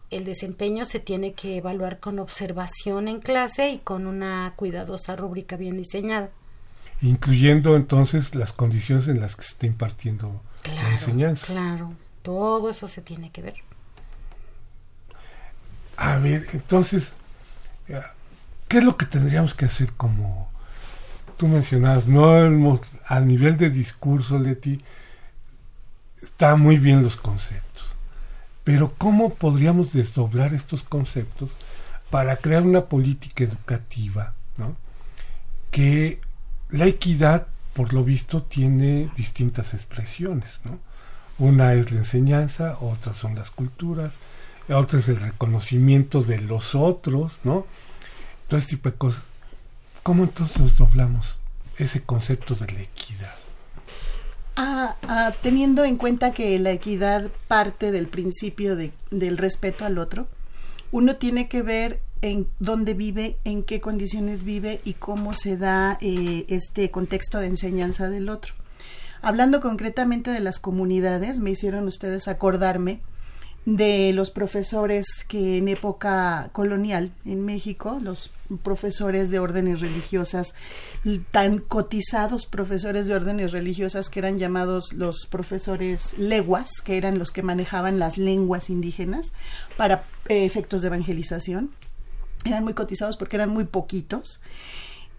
[0.10, 5.56] El desempeño se tiene que evaluar con observación en clase y con una cuidadosa rúbrica
[5.56, 6.30] bien diseñada.
[7.02, 11.48] Incluyendo entonces las condiciones en las que se está impartiendo la enseñanza.
[11.48, 11.94] Claro,
[12.24, 13.56] todo eso se tiene que ver.
[15.98, 17.14] A ver, entonces,
[18.68, 20.50] ¿qué es lo que tendríamos que hacer como
[21.40, 24.78] tú mencionabas, no a nivel de discurso, Leti,
[26.22, 27.69] está muy bien los conceptos.
[28.70, 31.50] Pero ¿cómo podríamos desdoblar estos conceptos
[32.12, 34.36] para crear una política educativa?
[35.72, 36.22] Que
[36.70, 40.60] la equidad, por lo visto, tiene distintas expresiones.
[40.66, 40.78] ¿no?
[41.40, 44.18] Una es la enseñanza, otras son las culturas,
[44.70, 47.66] otra es el reconocimiento de los otros, ¿no?
[48.48, 49.24] Todo este tipo de cosas.
[50.04, 51.40] ¿Cómo entonces doblamos
[51.80, 53.39] ese concepto de la equidad?
[55.42, 60.28] Teniendo en cuenta que la equidad parte del principio de, del respeto al otro,
[60.92, 65.98] uno tiene que ver en dónde vive, en qué condiciones vive y cómo se da
[66.02, 68.54] eh, este contexto de enseñanza del otro.
[69.22, 73.02] Hablando concretamente de las comunidades, me hicieron ustedes acordarme
[73.76, 78.32] de los profesores que en época colonial en México, los
[78.64, 80.56] profesores de órdenes religiosas,
[81.32, 87.32] tan cotizados profesores de órdenes religiosas que eran llamados los profesores leguas, que eran los
[87.32, 89.34] que manejaban las lenguas indígenas
[89.78, 91.70] para eh, efectos de evangelización.
[92.46, 94.42] Eran muy cotizados porque eran muy poquitos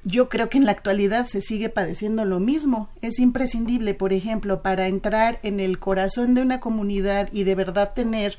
[0.05, 2.89] yo creo que en la actualidad se sigue padeciendo lo mismo.
[3.03, 7.93] Es imprescindible, por ejemplo, para entrar en el corazón de una comunidad y de verdad
[7.95, 8.39] tener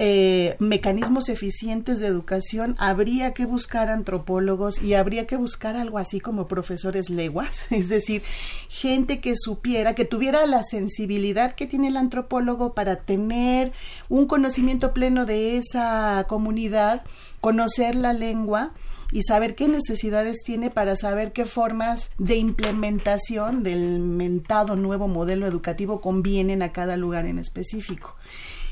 [0.00, 6.20] eh, mecanismos eficientes de educación, habría que buscar antropólogos y habría que buscar algo así
[6.20, 8.22] como profesores leguas, es decir,
[8.68, 13.72] gente que supiera, que tuviera la sensibilidad que tiene el antropólogo para tener
[14.08, 17.02] un conocimiento pleno de esa comunidad,
[17.40, 18.74] conocer la lengua,
[19.12, 25.46] y saber qué necesidades tiene para saber qué formas de implementación del mentado nuevo modelo
[25.46, 28.16] educativo convienen a cada lugar en específico.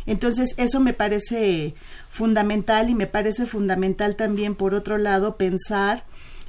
[0.07, 1.75] Entonces, eso me parece
[2.09, 6.05] fundamental y me parece fundamental también, por otro lado, pensar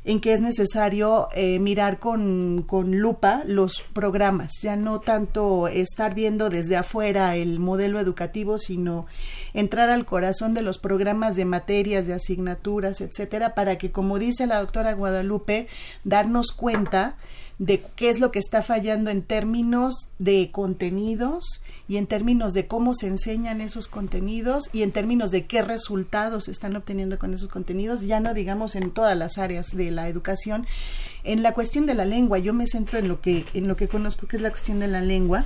[0.07, 6.15] en que es necesario eh, mirar con, con, lupa los programas, ya no tanto estar
[6.15, 9.05] viendo desde afuera el modelo educativo, sino
[9.53, 14.47] entrar al corazón de los programas de materias, de asignaturas, etcétera, para que, como dice
[14.47, 15.67] la doctora Guadalupe,
[16.05, 17.17] darnos cuenta
[17.59, 22.67] de qué es lo que está fallando en términos de contenidos y en términos de
[22.67, 27.49] cómo se enseñan esos contenidos y en términos de qué resultados están obteniendo con esos
[27.49, 30.67] contenidos, ya no digamos en todas las áreas de la educación.
[31.23, 33.87] En la cuestión de la lengua, yo me centro en lo que en lo que
[33.87, 35.45] conozco que es la cuestión de la lengua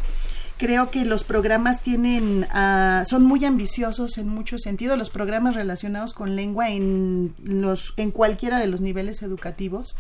[0.61, 4.95] creo que los programas tienen uh, son muy ambiciosos en muchos sentidos.
[4.95, 9.95] Los programas relacionados con lengua en los en cualquiera de los niveles educativos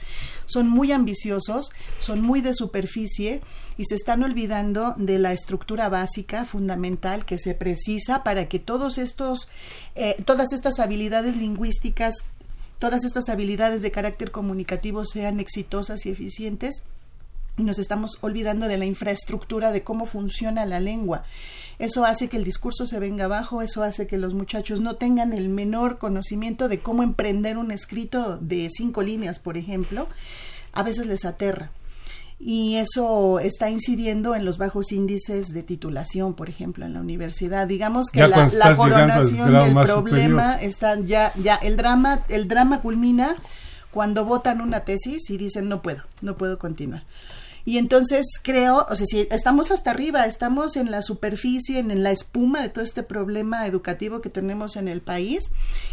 [0.45, 3.41] son muy ambiciosos son muy de superficie
[3.75, 8.99] y se están olvidando de la estructura básica fundamental que se precisa para que todos
[8.99, 9.49] estos
[9.95, 12.17] eh, todas estas habilidades lingüísticas
[12.77, 16.83] todas estas habilidades de carácter comunicativo sean exitosas y eficientes
[17.61, 21.23] y nos estamos olvidando de la infraestructura de cómo funciona la lengua.
[21.77, 25.31] Eso hace que el discurso se venga abajo, eso hace que los muchachos no tengan
[25.31, 30.07] el menor conocimiento de cómo emprender un escrito de cinco líneas, por ejemplo.
[30.73, 31.71] A veces les aterra.
[32.39, 37.67] Y eso está incidiendo en los bajos índices de titulación, por ejemplo, en la universidad.
[37.67, 43.35] Digamos que la, la coronación del problema está ya, ya el drama, el drama culmina
[43.91, 47.03] cuando votan una tesis y dicen no puedo, no puedo continuar.
[47.63, 52.11] Y entonces creo, o sea, si estamos hasta arriba, estamos en la superficie, en, la
[52.11, 55.51] espuma de todo este problema educativo que tenemos en el país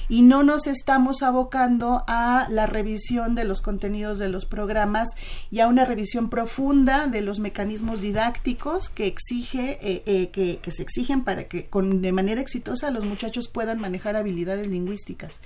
[0.09, 5.09] y no nos estamos abocando a la revisión de los contenidos de los programas
[5.51, 10.73] y a una revisión profunda de los mecanismos didácticos que exige, eh, eh, que, que,
[10.73, 15.41] se exigen para que con, de manera exitosa los muchachos puedan manejar habilidades lingüísticas.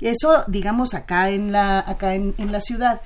[0.00, 3.00] Eso, digamos, acá en la, acá en, en la ciudad.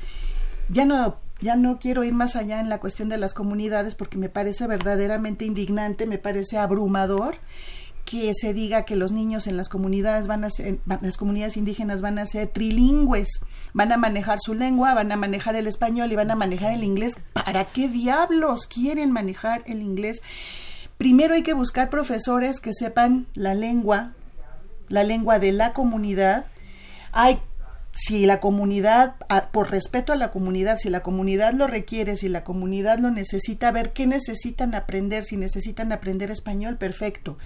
[0.69, 4.17] Ya no ya no quiero ir más allá en la cuestión de las comunidades porque
[4.17, 7.37] me parece verdaderamente indignante, me parece abrumador
[8.05, 12.01] que se diga que los niños en las comunidades van a ser, las comunidades indígenas
[12.01, 13.29] van a ser trilingües,
[13.75, 16.85] van a manejar su lengua, van a manejar el español y van a manejar el
[16.85, 17.17] inglés.
[17.33, 20.21] ¿Para qué diablos quieren manejar el inglés?
[20.99, 24.13] Primero hay que buscar profesores que sepan la lengua,
[24.89, 26.47] la lengua de la comunidad.
[27.13, 27.41] Hay
[27.95, 29.17] si la comunidad,
[29.53, 33.71] por respeto a la comunidad, si la comunidad lo requiere, si la comunidad lo necesita,
[33.71, 37.37] ver qué necesitan aprender, si necesitan aprender español, perfecto.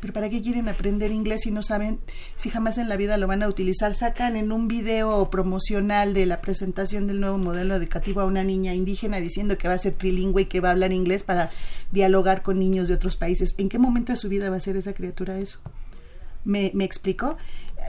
[0.00, 1.98] Pero ¿para qué quieren aprender inglés si no saben
[2.36, 3.94] si jamás en la vida lo van a utilizar?
[3.94, 8.74] Sacan en un video promocional de la presentación del nuevo modelo educativo a una niña
[8.74, 11.50] indígena diciendo que va a ser trilingüe y que va a hablar inglés para
[11.90, 13.56] dialogar con niños de otros países.
[13.58, 15.58] ¿En qué momento de su vida va a ser esa criatura eso?
[16.44, 17.36] ¿Me, me explico?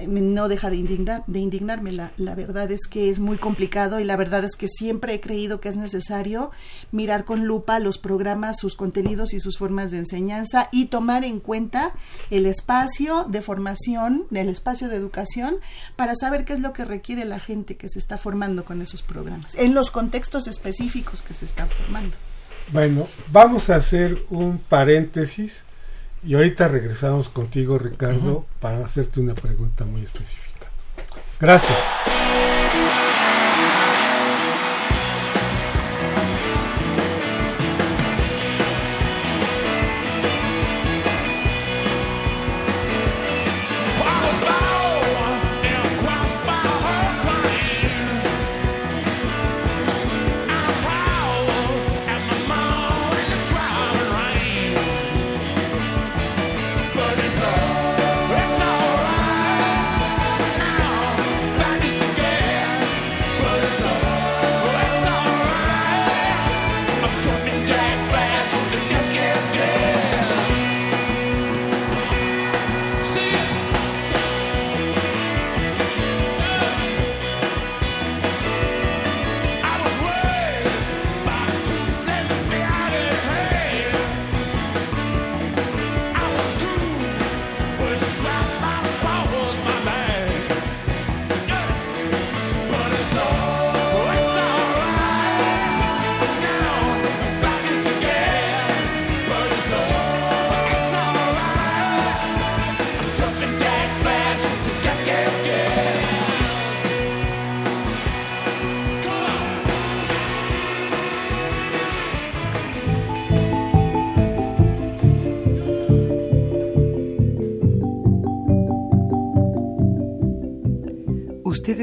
[0.05, 1.91] No deja de, indignar, de indignarme.
[1.91, 5.19] La, la, verdad es que es muy complicado y la verdad es que siempre he
[5.19, 6.51] creído que es necesario
[6.91, 11.39] mirar con lupa los programas, sus contenidos y sus formas de enseñanza y tomar en
[11.39, 11.93] cuenta
[12.29, 15.55] el espacio de formación, el espacio de educación,
[15.95, 19.03] para saber qué es lo que requiere la gente que se está formando con esos
[19.03, 22.15] programas, en los contextos específicos que se está formando.
[22.71, 25.63] Bueno, vamos a hacer un paréntesis
[26.23, 30.67] y ahorita regresamos contigo, Ricardo, para hacerte una pregunta muy específica.
[31.39, 31.77] Gracias.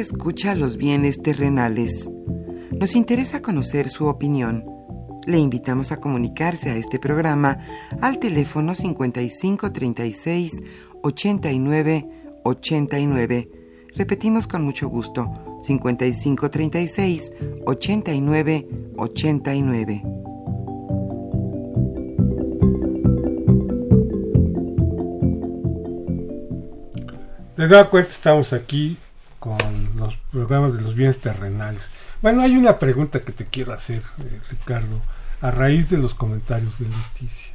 [0.05, 2.11] Escucha los bienes terrenales.
[2.79, 4.63] Nos interesa conocer su opinión.
[5.27, 7.59] Le invitamos a comunicarse a este programa
[8.03, 10.53] al teléfono 5536
[11.03, 12.09] 89
[12.43, 13.49] 89.
[13.97, 15.33] Repetimos con mucho gusto
[15.63, 17.33] 5536
[17.65, 20.03] 89 89.
[27.57, 28.99] De nueva cuenta estamos aquí
[29.45, 29.59] con
[30.35, 31.89] programas de los bienes terrenales.
[32.21, 35.01] Bueno, hay una pregunta que te quiero hacer, eh, Ricardo,
[35.41, 37.53] a raíz de los comentarios de Leticia.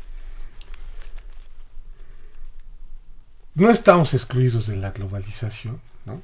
[3.55, 6.21] No estamos excluidos de la globalización, ¿no?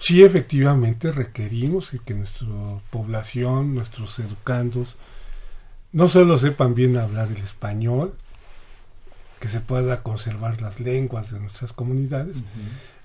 [0.00, 2.48] Sí, efectivamente requerimos que nuestra
[2.90, 4.96] población, nuestros educandos,
[5.92, 8.14] no solo sepan bien hablar el español,
[9.38, 12.38] que se pueda conservar las lenguas de nuestras comunidades,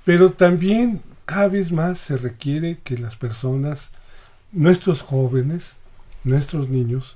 [0.05, 1.01] pero también
[1.31, 3.89] cada vez más se requiere que las personas,
[4.51, 5.75] nuestros jóvenes,
[6.25, 7.15] nuestros niños,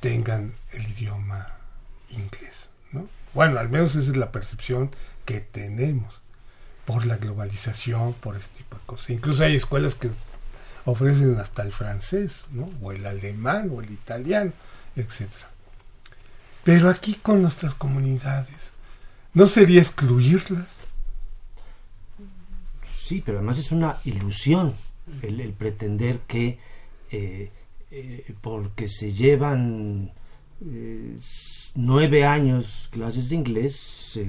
[0.00, 1.46] tengan el idioma
[2.08, 2.66] inglés.
[2.90, 3.06] ¿no?
[3.32, 4.90] Bueno, al menos esa es la percepción
[5.26, 6.12] que tenemos
[6.86, 9.10] por la globalización, por este tipo de cosas.
[9.10, 10.10] Incluso hay escuelas que
[10.84, 12.68] ofrecen hasta el francés, ¿no?
[12.82, 14.50] o el alemán, o el italiano,
[14.96, 15.48] etcétera.
[16.64, 18.72] Pero aquí con nuestras comunidades,
[19.34, 20.79] ¿no sería excluirlas?
[23.10, 24.72] Sí, pero además es una ilusión
[25.22, 26.60] el, pretender que
[27.10, 27.50] eh,
[27.90, 30.12] eh, porque se llevan
[30.64, 31.16] eh,
[31.74, 34.28] nueve años clases de inglés, se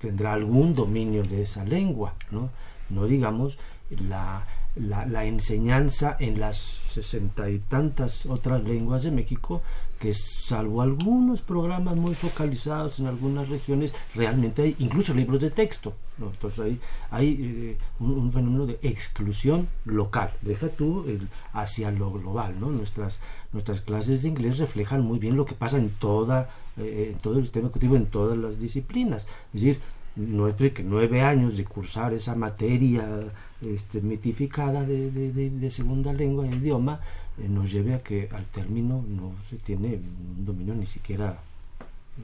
[0.00, 2.50] tendrá algún dominio de esa lengua, ¿no?
[2.90, 3.56] No digamos
[3.88, 4.44] la,
[4.74, 9.62] la, la enseñanza en las sesenta y tantas otras lenguas de México
[9.98, 15.94] que salvo algunos programas muy focalizados en algunas regiones, realmente hay incluso libros de texto.
[16.18, 16.80] Entonces hay,
[17.10, 20.32] hay eh, un, fenómeno de exclusión local.
[20.42, 22.58] Deja tú el, hacia lo global.
[22.60, 22.70] ¿no?
[22.70, 23.20] Nuestras,
[23.52, 27.38] nuestras clases de inglés reflejan muy bien lo que pasa en, toda, eh, en todo
[27.38, 29.26] el sistema educativo, en todas las disciplinas.
[29.52, 29.80] Es decir,
[30.18, 33.20] nueve años de cursar esa materia
[33.62, 37.00] este, mitificada de, de, de, segunda lengua, de idioma,
[37.38, 40.00] eh, nos lleve a que al término no se tiene
[40.36, 41.38] un dominio ni siquiera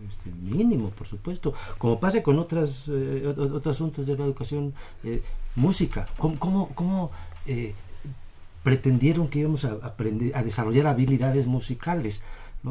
[0.09, 4.75] este, mínimo, por supuesto, como pasa con otras, eh, otros asuntos de la educación,
[5.05, 5.23] eh,
[5.55, 7.11] música, ¿cómo, cómo, cómo
[8.65, 12.23] pretendieron que íbamos a, aprender, a desarrollar habilidades musicales?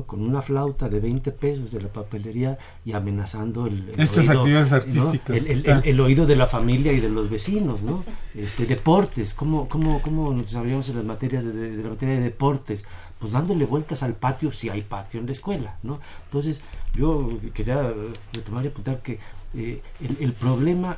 [0.01, 4.73] Con una flauta de 20 pesos de la papelería y amenazando el, Estas oído, actividades
[4.73, 5.37] artísticas.
[5.85, 8.03] El, oído de la familia y de los vecinos, ¿no?
[8.33, 12.85] Este, deportes, ¿cómo, cómo, cómo nos desarrollamos en las materias de, la materia de deportes?
[13.19, 15.99] Pues dándole vueltas al patio si hay patio en la escuela, ¿no?
[16.25, 16.59] Entonces,
[16.95, 17.93] yo quería
[18.33, 19.19] retomar y apuntar que
[19.55, 19.79] eh,
[20.19, 20.95] el, problema,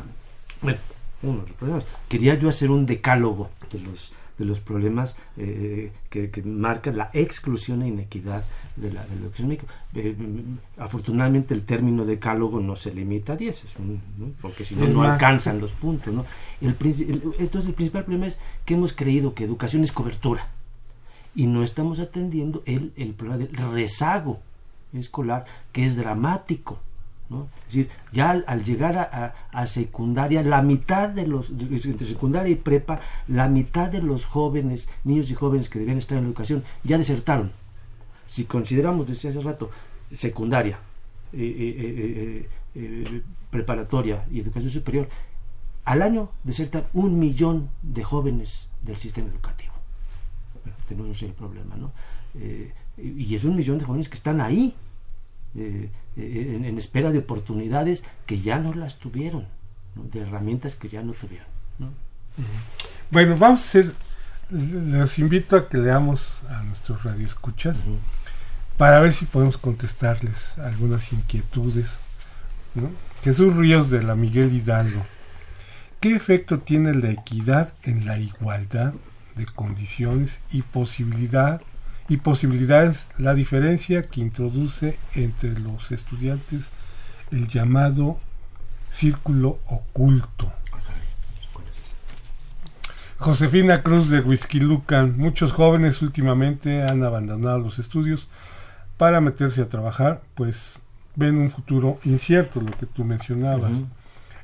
[0.62, 0.80] bueno,
[1.22, 5.92] uno de los problemas, quería yo hacer un decálogo de los de los problemas eh,
[6.10, 8.44] que, marcan la exclusión e inequidad
[8.76, 9.68] de la, educación médica.
[9.94, 10.16] Eh,
[10.78, 13.64] afortunadamente el término decálogo no se limita a 10,
[14.42, 16.14] porque si no, no alcanzan los puntos.
[16.14, 16.26] ¿no?
[16.62, 16.76] El,
[17.40, 20.50] entonces el principal problema es que hemos creído que educación es cobertura
[21.34, 24.40] y no estamos atendiendo el, el problema del rezago
[24.94, 26.80] escolar que es dramático
[27.30, 33.00] es decir, ya al, llegar a, secundaria, la mitad de los, entre secundaria y prepa,
[33.28, 36.98] la mitad de los jóvenes, niños y jóvenes que debían estar en la educación, ya
[36.98, 37.52] desertaron.
[38.28, 39.72] Si consideramos, desde hace rato,
[40.14, 40.80] secundaria,
[41.34, 45.10] eh, eh, eh, preparatoria y educación superior,
[45.84, 49.74] al año desertan un millón de jóvenes del sistema educativo.
[50.88, 51.92] tenemos el problema, ¿no?
[52.98, 54.76] y es un millón de jóvenes que están ahí
[55.58, 59.47] eh, eh, en, espera de oportunidades que ya no las tuvieron,
[59.95, 61.47] de herramientas que ya no tuvieron.
[63.12, 63.91] Bueno, vamos a hacer,
[64.49, 67.78] les invito a que leamos a nuestros radioescuchas
[68.78, 71.99] para ver si podemos contestarles algunas inquietudes.
[73.24, 75.06] Jesús Ríos de la Miguel Hidalgo.
[76.01, 78.93] ¿Qué efecto tiene la equidad en la igualdad
[79.36, 81.62] de condiciones y posibilidad
[82.08, 86.72] y posibilidades la diferencia que introduce entre los estudiantes
[87.32, 88.20] el llamado
[88.91, 90.51] círculo oculto.
[93.18, 98.28] Josefina Cruz de Whisky Lucan, muchos jóvenes últimamente han abandonado los estudios
[98.97, 100.80] para meterse a trabajar, pues
[101.16, 103.72] ven un futuro incierto, lo que tú mencionabas.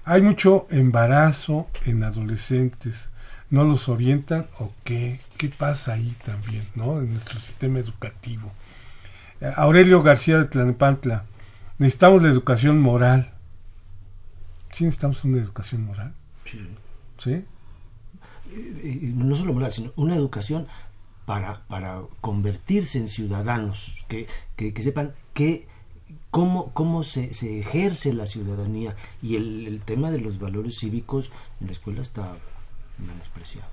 [0.03, 3.10] Hay mucho embarazo en adolescentes,
[3.51, 6.99] no los orientan o qué, qué pasa ahí también, ¿no?
[6.99, 8.49] En nuestro sistema educativo.
[9.41, 11.25] Eh, Aurelio García de Tlanepantla,
[11.77, 13.33] necesitamos la educación moral.
[14.71, 16.13] ¿Sí necesitamos una educación moral?
[16.45, 16.67] Sí.
[17.19, 17.45] ¿Sí?
[19.15, 20.67] no solo moral, sino una educación
[21.25, 24.27] para, para convertirse en ciudadanos, que,
[24.57, 25.67] que, sepan que
[26.31, 31.31] cómo, cómo se, se, ejerce la ciudadanía y el, el, tema de los valores cívicos
[31.61, 32.35] en la escuela está
[33.01, 33.67] menospreciado.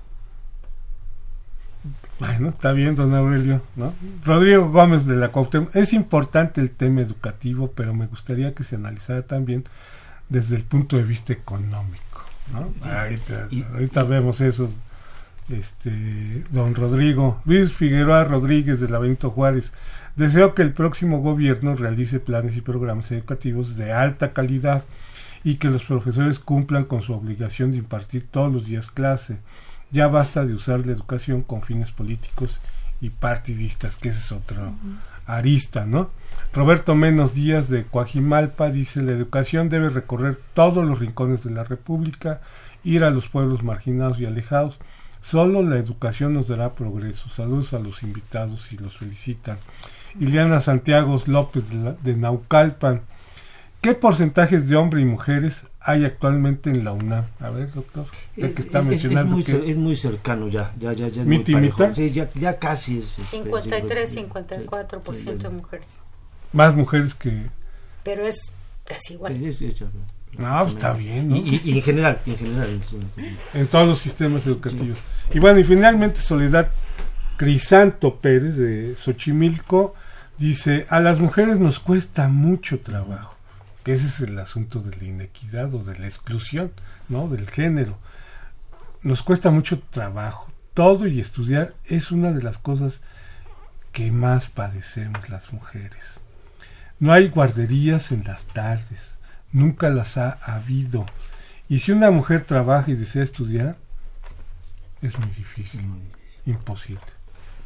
[2.19, 3.93] Bueno, está bien, don Aurelio, ¿no?
[4.25, 5.73] Rodrigo Gómez de la Cuauhtémoc.
[5.75, 9.63] Es importante el tema educativo, pero me gustaría que se analizara también
[10.27, 12.23] desde el punto de vista económico,
[12.53, 12.73] ¿no?
[13.73, 14.69] ahorita, vemos eso.
[15.49, 19.71] Este, don Rodrigo, Luis Figueroa Rodríguez de la Benito Juárez.
[20.15, 24.83] Deseo que el próximo gobierno realice planes y programas educativos de alta calidad
[25.43, 29.39] y que los profesores cumplan con su obligación de impartir todos los días clase
[29.91, 32.59] ya basta de usar la educación con fines políticos
[33.01, 34.73] y partidistas, que ese es otro
[35.25, 36.09] arista, ¿no?
[36.53, 41.63] Roberto Menos Díaz de Coajimalpa dice la educación debe recorrer todos los rincones de la
[41.63, 42.41] República,
[42.83, 44.77] ir a los pueblos marginados y alejados.
[45.21, 47.29] Solo la educación nos dará progreso.
[47.29, 49.57] Saludos a los invitados y los felicitan.
[50.19, 53.01] Ileana Santiago López de, de Naucalpan.
[53.81, 57.23] ¿Qué porcentajes de hombres y mujeres hay actualmente en la UNAM?
[57.39, 58.05] A ver, doctor,
[58.35, 61.73] ya que está mencionando es, muy, es muy cercano ya, ya, ya, ya es muy
[61.93, 63.05] Sí, ya, ya casi es.
[63.05, 65.87] 53, 54% de mujeres.
[66.51, 67.45] Más mujeres que...
[68.03, 68.37] Pero es
[68.85, 69.39] casi igual.
[69.39, 71.37] no, pues, está bien, ¿no?
[71.37, 72.81] Y, y, en general, en general.
[73.53, 74.97] En todos los sistemas educativos.
[75.33, 76.69] Y bueno, y finalmente Soledad
[77.37, 79.95] Crisanto Pérez de Xochimilco
[80.37, 83.38] dice, a las mujeres nos cuesta mucho trabajo
[83.83, 86.71] que ese es el asunto de la inequidad o de la exclusión,
[87.07, 87.27] ¿no?
[87.29, 87.97] Del género.
[89.01, 90.51] Nos cuesta mucho trabajo.
[90.73, 93.01] Todo y estudiar es una de las cosas
[93.91, 96.19] que más padecemos las mujeres.
[96.99, 99.15] No hay guarderías en las tardes,
[99.51, 101.05] nunca las ha habido.
[101.69, 103.77] Y si una mujer trabaja y desea estudiar,
[105.01, 105.81] es muy difícil,
[106.45, 107.01] imposible.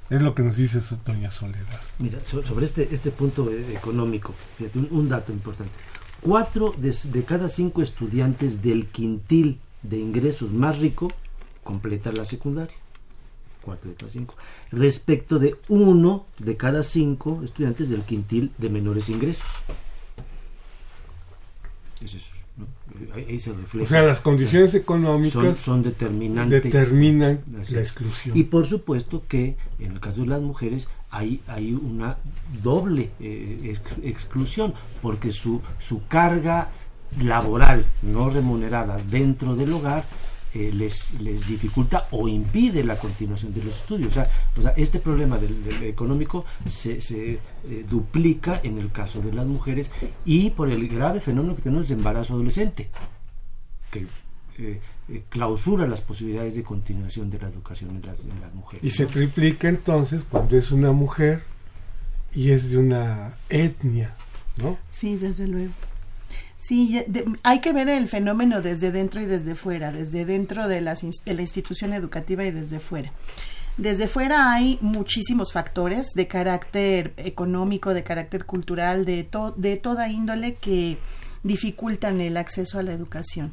[0.09, 1.81] Es lo que nos dice doña Soledad.
[1.97, 4.35] Mira, sobre este, este punto económico,
[4.91, 5.73] un dato importante.
[6.23, 11.11] Cuatro de, cada cinco estudiantes del quintil de ingresos más rico
[11.65, 12.75] completan la secundaria.
[13.61, 14.35] Cuatro de cada cinco.
[14.71, 19.47] Respecto de uno de cada cinco estudiantes del quintil de menores ingresos.
[22.01, 22.32] Es eso.
[23.15, 23.85] Ahí se refleja.
[23.85, 26.63] O sea, las condiciones económicas son, determinantes.
[26.63, 28.37] Determinan la exclusión.
[28.37, 32.17] Y por supuesto que en el caso de las mujeres hay, hay una
[32.61, 33.73] doble eh,
[34.03, 36.69] exclusión, porque su, su carga
[37.21, 40.05] laboral no remunerada dentro del hogar
[40.55, 44.11] eh, les, les dificulta o impide la continuación de los estudios.
[44.11, 49.21] O sea, o sea este problema del, económico se, se eh, duplica en el caso
[49.21, 49.91] de las mujeres
[50.25, 52.89] y por el grave fenómeno que tenemos de embarazo adolescente,
[53.91, 54.07] que
[54.59, 54.79] eh,
[55.29, 58.85] clausura las posibilidades de continuación de la educación en las, en las mujeres.
[58.85, 61.41] Y se triplica entonces cuando es una mujer
[62.33, 64.13] y es de una etnia,
[64.61, 64.77] ¿no?
[64.89, 65.73] Sí, desde luego.
[66.65, 66.97] Sí,
[67.43, 71.33] hay que ver el fenómeno desde dentro y desde fuera, desde dentro de, las, de
[71.33, 73.11] la institución educativa y desde fuera.
[73.75, 80.55] Desde fuera hay muchísimos factores de carácter económico, de carácter cultural, de, de toda índole
[80.55, 80.97] que
[81.43, 83.51] dificultan el acceso a la educación.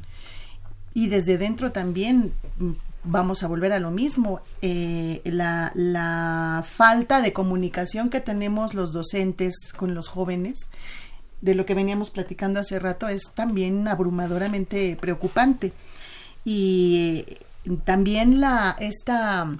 [0.93, 2.71] Y desde dentro también mm,
[3.03, 8.93] vamos a volver a lo mismo, eh, la, la falta de comunicación que tenemos los
[8.93, 10.69] docentes con los jóvenes
[11.41, 15.73] de lo que veníamos platicando hace rato es también abrumadoramente preocupante.
[16.45, 17.25] Y
[17.83, 19.57] también la, esta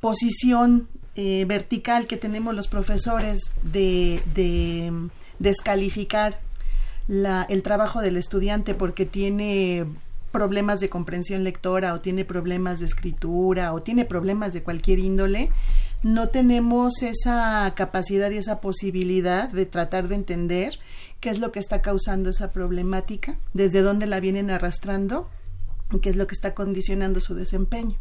[0.00, 4.92] posición eh, vertical que tenemos los profesores de, de
[5.38, 6.38] descalificar
[7.06, 9.86] la, el trabajo del estudiante porque tiene
[10.34, 15.50] problemas de comprensión lectora o tiene problemas de escritura o tiene problemas de cualquier índole,
[16.02, 20.78] no tenemos esa capacidad y esa posibilidad de tratar de entender
[21.24, 25.30] qué es lo que está causando esa problemática, desde dónde la vienen arrastrando
[25.90, 27.96] y qué es lo que está condicionando su desempeño.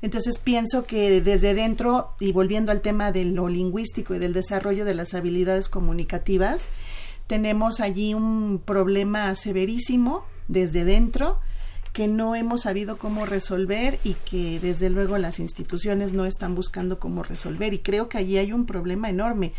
[0.00, 4.86] Entonces pienso que desde dentro, y volviendo al tema de lo lingüístico y del desarrollo
[4.86, 6.70] de las habilidades comunicativas,
[7.26, 11.40] tenemos allí un problema severísimo desde dentro
[11.92, 16.98] que no hemos sabido cómo resolver y que desde luego las instituciones no están buscando
[16.98, 19.52] cómo resolver y creo que allí hay un problema enorme.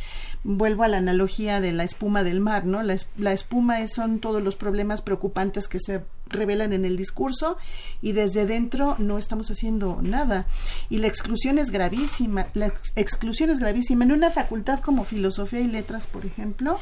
[0.43, 2.83] Vuelvo a la analogía de la espuma del mar, ¿no?
[2.83, 6.01] La, espuma es, son todos los problemas preocupantes que se
[6.33, 7.57] revelan en el discurso
[8.01, 10.45] y desde dentro no estamos haciendo nada.
[10.89, 14.03] Y la exclusión es gravísima, la exclusión es gravísima.
[14.03, 16.77] En una facultad como filosofía y letras, por ejemplo,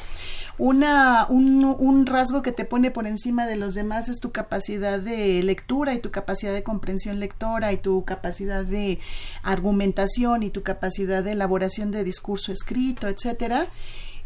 [0.58, 4.98] una, un, un rasgo que te pone por encima de los demás es tu capacidad
[4.98, 8.98] de lectura y tu capacidad de comprensión lectora y tu capacidad de
[9.42, 13.68] argumentación y tu capacidad de elaboración de discurso escrito, etcétera.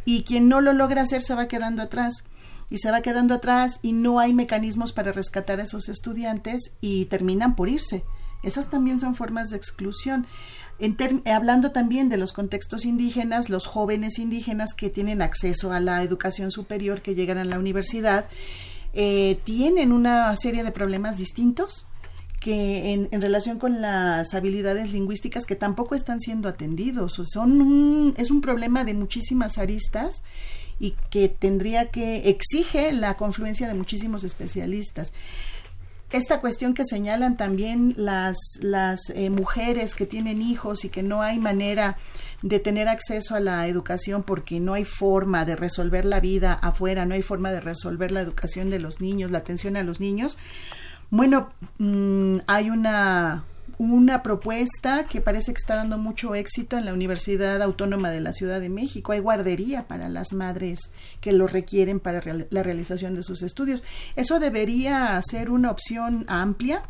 [0.04, 2.24] Y quien no lo logra hacer se va quedando atrás
[2.68, 7.06] y se va quedando atrás y no hay mecanismos para rescatar a esos estudiantes y
[7.06, 8.04] terminan por irse.
[8.42, 10.26] Esas también son formas de exclusión.
[10.78, 10.96] En
[11.26, 16.50] hablando también de los contextos indígenas, los jóvenes indígenas que tienen acceso a la educación
[16.50, 18.26] superior, que llegan a la universidad,
[18.92, 21.86] eh, tienen una serie de problemas distintos
[22.40, 27.14] que en, en, relación con las habilidades lingüísticas que tampoco están siendo atendidos.
[27.32, 30.22] Son es un problema de muchísimas aristas
[30.78, 35.12] y que tendría que exige la confluencia de muchísimos especialistas.
[36.12, 41.20] Esta cuestión que señalan también las, las eh, mujeres que tienen hijos y que no
[41.20, 41.96] hay manera
[42.42, 47.06] de tener acceso a la educación porque no hay forma de resolver la vida afuera,
[47.06, 50.38] no hay forma de resolver la educación de los niños, la atención a los niños.
[51.10, 53.44] Bueno, mm, hay una
[53.78, 58.32] una propuesta que parece que está dando mucho éxito en la Universidad Autónoma de la
[58.32, 59.12] Ciudad de México.
[59.12, 63.84] Hay guardería para las madres que lo requieren para la realización de sus estudios.
[64.16, 66.82] Eso debería ser una opción amplia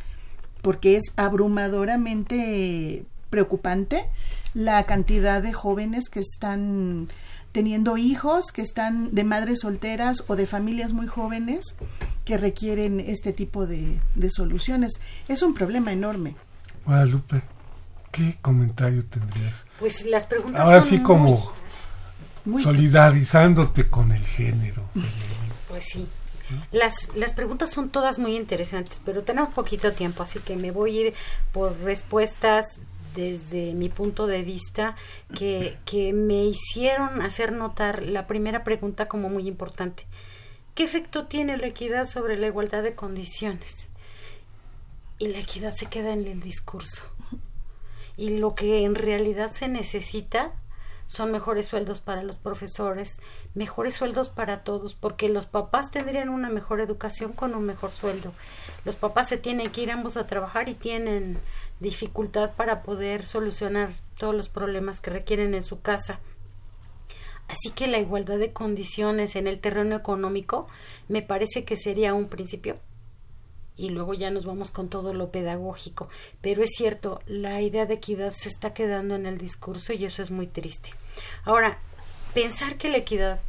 [0.62, 4.08] porque es abrumadoramente preocupante
[4.54, 7.08] la cantidad de jóvenes que están
[7.56, 11.76] teniendo hijos, que están de madres solteras o de familias muy jóvenes
[12.26, 13.98] que requieren este tipo de,
[14.30, 15.00] soluciones.
[15.26, 16.36] Es un problema enorme.
[16.86, 17.42] Guadalupe,
[18.12, 19.64] ¿qué comentario tendrías?
[19.78, 21.52] Pues las preguntas Ahora sí como
[22.62, 24.82] solidarizándote con el género.
[25.68, 26.08] Pues sí.
[26.70, 30.96] Las, las preguntas son todas muy interesantes, pero tenemos poquito tiempo, así que me voy
[30.96, 31.14] a ir
[31.52, 32.78] por respuestas
[33.16, 34.94] desde mi punto de vista
[35.36, 40.06] que, que me hicieron hacer notar la primera pregunta como muy importante.
[40.76, 43.88] ¿Qué efecto tiene la equidad sobre la igualdad de condiciones?
[45.18, 47.04] Y la equidad se queda en el discurso.
[48.16, 50.52] Y lo que en realidad se necesita
[51.06, 53.20] son mejores sueldos para los profesores,
[53.54, 58.32] mejores sueldos para todos, porque los papás tendrían una mejor educación con un mejor sueldo.
[58.84, 61.38] Los papás se tienen que ir ambos a trabajar y tienen
[61.78, 66.18] dificultad para poder solucionar todos los problemas que requieren en su casa.
[67.48, 70.66] Así que la igualdad de condiciones en el terreno económico
[71.08, 72.78] me parece que sería un principio
[73.76, 76.08] y luego ya nos vamos con todo lo pedagógico.
[76.40, 80.22] Pero es cierto, la idea de equidad se está quedando en el discurso y eso
[80.22, 80.90] es muy triste.
[81.44, 81.78] Ahora,
[82.34, 83.40] pensar que la equidad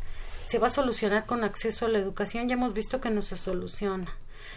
[0.45, 3.37] se va a solucionar con acceso a la educación, ya hemos visto que no se
[3.37, 4.15] soluciona.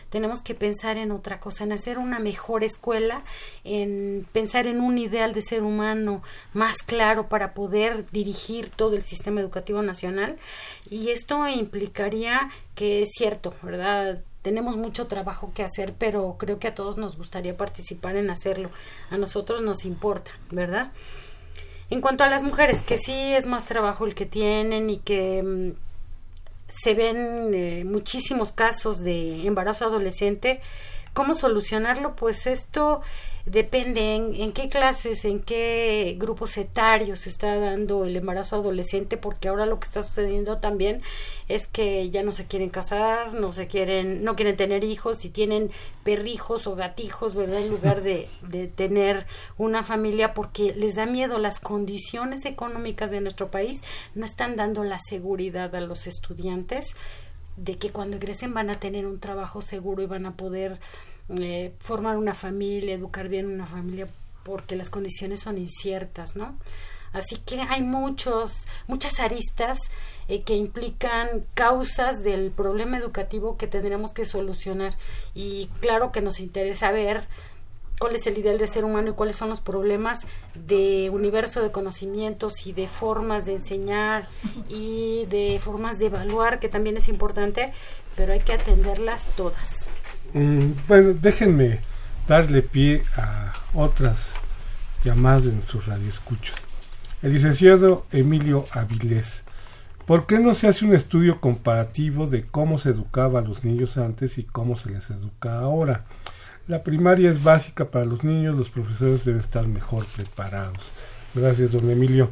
[0.08, 3.24] Tenemos que pensar en otra cosa, en hacer una mejor escuela,
[3.64, 9.02] en pensar en un ideal de ser humano más claro para poder dirigir todo el
[9.02, 10.36] sistema educativo nacional.
[10.88, 14.22] Y esto implicaría que es cierto, ¿verdad?
[14.42, 18.70] Tenemos mucho trabajo que hacer, pero creo que a todos nos gustaría participar en hacerlo.
[19.10, 20.92] A nosotros nos importa, ¿verdad?
[21.90, 25.42] En cuanto a las mujeres, que sí es más trabajo el que tienen y que
[25.42, 25.72] mm,
[26.68, 30.60] se ven eh, muchísimos casos de embarazo adolescente,
[31.12, 32.14] ¿cómo solucionarlo?
[32.14, 33.02] Pues esto
[33.46, 39.48] depende en, qué clases, en qué grupos etarios se está dando el embarazo adolescente, porque
[39.48, 41.02] ahora lo que está sucediendo también
[41.48, 45.30] es que ya no se quieren casar, no se quieren, no quieren tener hijos y
[45.30, 45.70] tienen
[46.04, 47.60] perrijos o gatijos, ¿verdad?
[47.60, 49.26] En lugar de, de tener
[49.58, 53.82] una familia porque les da miedo las condiciones económicas de nuestro país
[54.14, 56.94] no están dando la seguridad a los estudiantes
[57.56, 60.78] de que cuando egresen van a tener un trabajo seguro y van a poder
[61.38, 64.08] eh, formar una familia, educar bien una familia,
[64.42, 66.56] porque las condiciones son inciertas, ¿no?
[67.12, 69.78] Así que hay muchos, muchas aristas
[70.28, 74.96] eh, que implican causas del problema educativo que tendremos que solucionar.
[75.34, 77.24] Y claro que nos interesa ver
[77.98, 81.72] cuál es el ideal de ser humano y cuáles son los problemas de universo de
[81.72, 84.28] conocimientos y de formas de enseñar
[84.68, 87.72] y de formas de evaluar, que también es importante,
[88.16, 89.88] pero hay que atenderlas todas.
[90.32, 91.80] Mm, bueno, déjenme
[92.28, 94.30] darle pie a otras
[95.04, 96.56] llamadas de nuestros radioescuchos.
[97.22, 99.42] El licenciado Emilio Avilés.
[100.06, 103.96] ¿Por qué no se hace un estudio comparativo de cómo se educaba a los niños
[103.96, 106.04] antes y cómo se les educa ahora?
[106.66, 110.90] La primaria es básica para los niños, los profesores deben estar mejor preparados.
[111.34, 112.30] Gracias, don Emilio.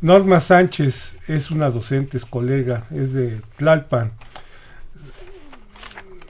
[0.00, 4.12] Norma Sánchez es una docente, es colega, es de Tlalpan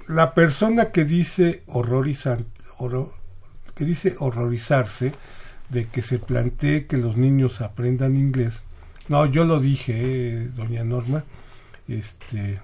[0.08, 2.44] la persona que dice horrorizar,
[3.74, 5.12] que dice horrorizarse
[5.68, 8.62] de que se plantee que los niños aprendan inglés.
[9.08, 11.24] No, yo lo dije, eh, doña Norma.
[11.88, 12.60] Este,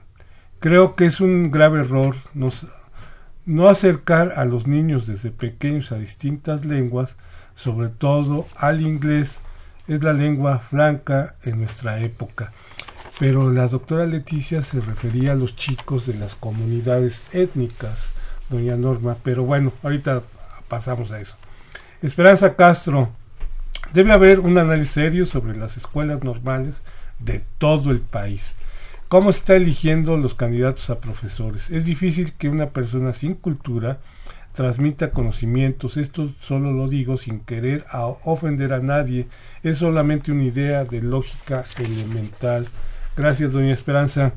[0.60, 2.16] creo que es un grave error
[3.44, 7.16] no acercar a los niños desde pequeños a distintas lenguas,
[7.54, 9.38] sobre todo al inglés,
[9.88, 12.52] es la lengua franca en nuestra época.
[13.18, 18.10] Pero la doctora Leticia se refería a los chicos de las comunidades étnicas,
[18.50, 20.22] doña Norma, pero bueno, ahorita
[20.68, 21.36] pasamos a eso.
[22.00, 23.10] Esperanza Castro,
[23.92, 26.82] debe haber un análisis serio sobre las escuelas normales
[27.18, 28.54] de todo el país.
[29.08, 31.70] ¿Cómo está eligiendo los candidatos a profesores?
[31.70, 33.98] Es difícil que una persona sin cultura
[34.54, 35.98] transmita conocimientos.
[35.98, 37.84] Esto solo lo digo sin querer
[38.24, 39.26] ofender a nadie.
[39.62, 42.66] Es solamente una idea de lógica elemental.
[43.16, 44.32] Gracias, doña Esperanza.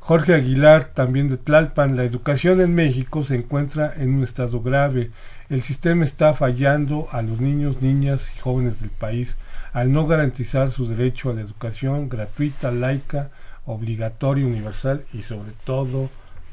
[0.00, 5.10] Jorge Aguilar, también de Tlalpan, la educación en México se encuentra en un estado grave.
[5.50, 9.36] El sistema está fallando a los niños, niñas y jóvenes del país
[9.72, 13.28] al no garantizar su derecho a la educación gratuita, laica,
[13.66, 16.08] obligatoria, universal y sobre todo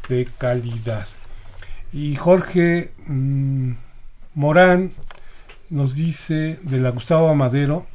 [0.09, 1.07] de calidad.
[1.93, 3.71] Y Jorge mm,
[4.33, 4.91] Morán
[5.69, 7.85] nos dice de la Gustavo Madero,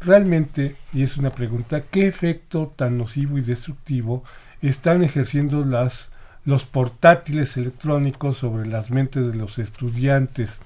[0.00, 4.24] realmente, y es una pregunta, ¿qué efecto tan nocivo y destructivo
[4.62, 6.08] están ejerciendo las,
[6.44, 10.58] los portátiles electrónicos sobre las mentes de los estudiantes?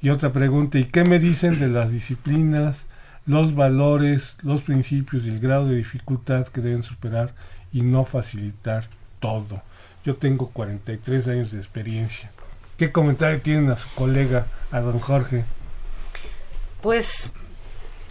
[0.00, 2.86] Y otra pregunta, ¿y qué me dicen de las disciplinas,
[3.24, 7.34] los valores, los principios y el grado de dificultad que deben superar
[7.72, 8.84] y no facilitar
[9.20, 9.62] todo?
[10.04, 12.30] Yo tengo 43 años de experiencia.
[12.76, 15.44] ¿Qué comentario tienen a su colega, a don Jorge?
[16.82, 17.32] Pues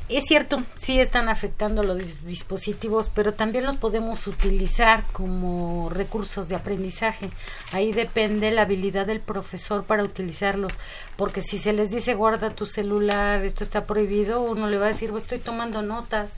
[0.07, 6.55] es cierto, sí están afectando los dispositivos, pero también los podemos utilizar como recursos de
[6.55, 7.31] aprendizaje.
[7.71, 10.73] Ahí depende la habilidad del profesor para utilizarlos,
[11.17, 14.89] porque si se les dice guarda tu celular, esto está prohibido, uno le va a
[14.89, 16.33] decir, estoy tomando notas,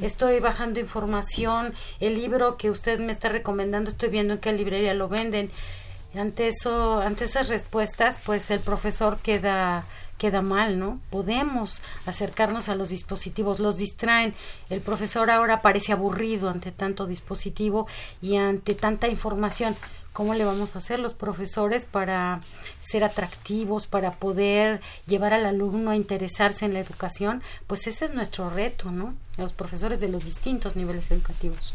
[0.00, 4.94] estoy bajando información, el libro que usted me está recomendando, estoy viendo en qué librería
[4.94, 5.50] lo venden.
[6.14, 9.84] Ante eso, ante esas respuestas, pues el profesor queda
[10.18, 11.00] queda mal, ¿no?
[11.10, 14.34] Podemos acercarnos a los dispositivos, los distraen.
[14.70, 17.86] El profesor ahora parece aburrido ante tanto dispositivo
[18.22, 19.74] y ante tanta información.
[20.12, 22.40] ¿Cómo le vamos a hacer los profesores para
[22.80, 27.42] ser atractivos, para poder llevar al alumno a interesarse en la educación?
[27.66, 29.14] Pues ese es nuestro reto, ¿no?
[29.38, 31.74] Los profesores de los distintos niveles educativos.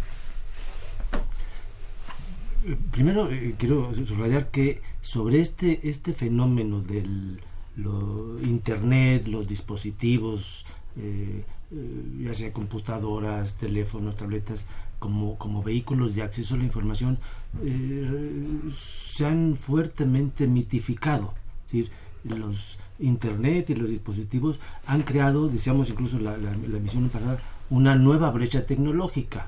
[2.91, 7.41] Primero eh, quiero subrayar que sobre este, este fenómeno del
[7.83, 10.65] lo, Internet, los dispositivos,
[10.97, 14.65] eh, eh, ya sea computadoras, teléfonos, tabletas,
[14.99, 17.19] como, como vehículos de acceso a la información,
[17.63, 21.33] eh, se han fuertemente mitificado.
[21.65, 21.89] decir,
[22.23, 27.95] los Internet y los dispositivos han creado, decíamos incluso la, la, la emisión pasada, una
[27.95, 29.47] nueva brecha tecnológica.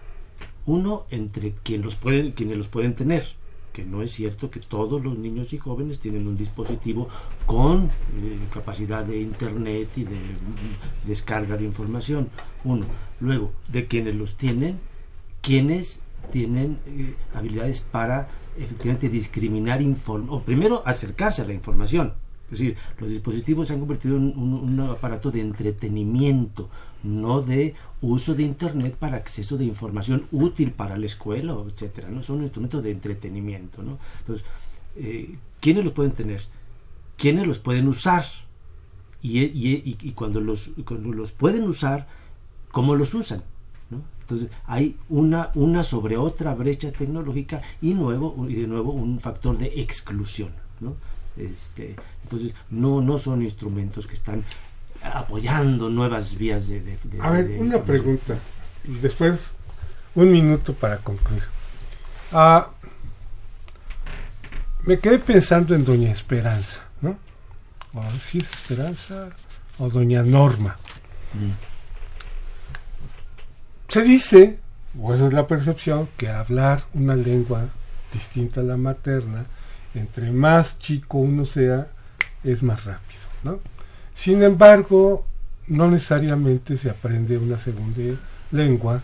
[0.66, 3.26] Uno entre quien los pueden, quienes los pueden tener,
[3.72, 7.08] que no es cierto que todos los niños y jóvenes tienen un dispositivo
[7.46, 12.30] con eh, capacidad de internet y de mm, descarga de información.
[12.64, 12.86] Uno.
[13.20, 14.80] Luego, de quienes los tienen,
[15.42, 16.02] quienes
[16.32, 22.14] tienen eh, habilidades para efectivamente discriminar información, o primero acercarse a la información.
[22.52, 26.70] Es decir, los dispositivos se han convertido en un aparato de entretenimiento,
[27.02, 32.24] no de uso de Internet para acceso de información útil para la escuela, etcétera, ¿no?
[32.24, 34.00] Son instrumentos de entretenimiento, ¿no?
[34.20, 34.46] Entonces,
[34.96, 36.42] eh, ¿quiénes los pueden tener?
[37.18, 38.26] ¿Quiénes los pueden usar?
[39.22, 42.08] Y, y, y, cuando, los, cuando los pueden usar,
[42.72, 43.44] ¿cómo los usan?
[43.92, 44.02] ¿no?
[44.22, 49.58] Entonces, hay una, una sobre otra brecha tecnológica y, nuevo, y de nuevo un factor
[49.60, 50.50] de exclusión,
[50.80, 50.96] ¿no?
[51.38, 54.44] Este, entonces, no, no son instrumentos que están
[55.04, 56.98] apoyando nuevas vías de...
[57.20, 58.36] a ver, una pregunta.
[58.84, 59.52] Y después
[60.16, 61.44] un minuto para concluir.
[62.32, 62.70] Ah,
[64.84, 67.18] me quedé pensando en Doña Esperanza, ¿no?
[67.94, 69.30] O decir Esperanza
[69.78, 70.76] o Doña Norma.
[71.34, 71.52] Mm.
[73.88, 74.60] Se dice,
[75.00, 77.68] o esa es la percepción, que hablar una lengua
[78.14, 79.46] distinta a la materna,
[79.94, 81.88] entre más chico uno sea,
[82.44, 83.60] es más rápido, ¿no?
[84.22, 85.26] Sin embargo,
[85.66, 88.20] no necesariamente se aprende una segunda
[88.52, 89.02] lengua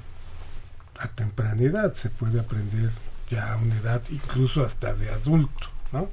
[1.00, 2.92] a temprana edad, se puede aprender
[3.28, 5.70] ya a una edad incluso hasta de adulto.
[5.92, 6.08] ¿no?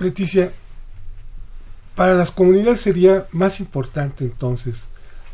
[0.00, 0.50] Leticia,
[1.94, 4.82] para las comunidades sería más importante entonces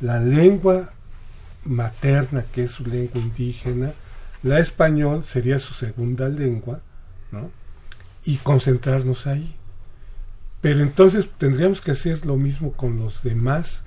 [0.03, 0.93] la lengua
[1.65, 3.95] materna, que es su lengua indígena,
[4.43, 6.81] la español sería su segunda lengua,
[7.31, 7.51] ¿no?
[8.27, 9.57] Y concentrarnos ahí.
[10.63, 13.83] Pero entonces tendríamos que hacer lo mismo con los demás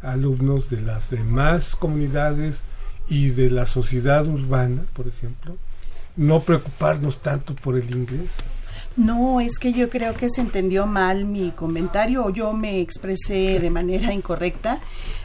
[0.00, 2.62] alumnos de las demás comunidades
[3.08, 5.56] y de la sociedad urbana, por ejemplo,
[6.16, 8.30] no preocuparnos tanto por el inglés.
[8.96, 13.58] No, es que yo creo que se entendió mal mi comentario o yo me expresé
[13.58, 14.80] de manera incorrecta.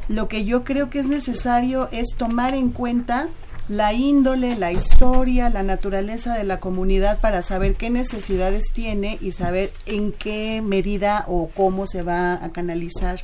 [0.07, 3.27] Lo que yo creo que es necesario es tomar en cuenta
[3.67, 9.31] la índole, la historia, la naturaleza de la comunidad para saber qué necesidades tiene y
[9.31, 13.21] saber en qué medida o cómo se va a canalizar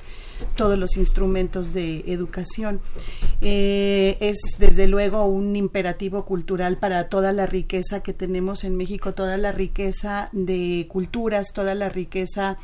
[0.55, 2.81] todos los instrumentos de educación.
[3.41, 9.13] Eh, es desde luego un imperativo cultural para toda la riqueza que tenemos en México,
[9.13, 12.57] toda la riqueza de culturas, toda la riqueza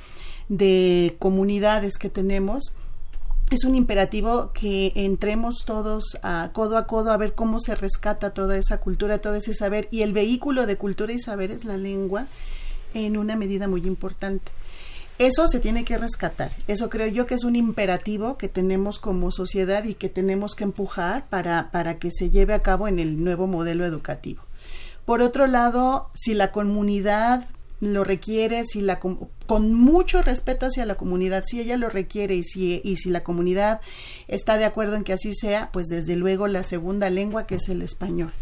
[0.49, 2.73] de comunidades que tenemos
[3.49, 8.31] es un imperativo que entremos todos a codo a codo a ver cómo se rescata
[8.31, 11.77] toda esa cultura, todo ese saber y el vehículo de cultura y saber es la
[11.77, 12.27] lengua
[12.93, 14.51] en una medida muy importante.
[15.17, 16.51] Eso se tiene que rescatar.
[16.67, 20.63] Eso creo yo que es un imperativo que tenemos como sociedad y que tenemos que
[20.63, 24.43] empujar para, para que se lleve a cabo en el nuevo modelo educativo.
[25.05, 27.45] Por otro lado, si la comunidad
[27.79, 32.43] lo requiere, si la con mucho respeto hacia la comunidad, si ella lo requiere y
[32.43, 33.81] si, y si la comunidad
[34.27, 37.69] está de acuerdo en que así sea, pues desde luego la segunda lengua que es
[37.69, 38.33] el español.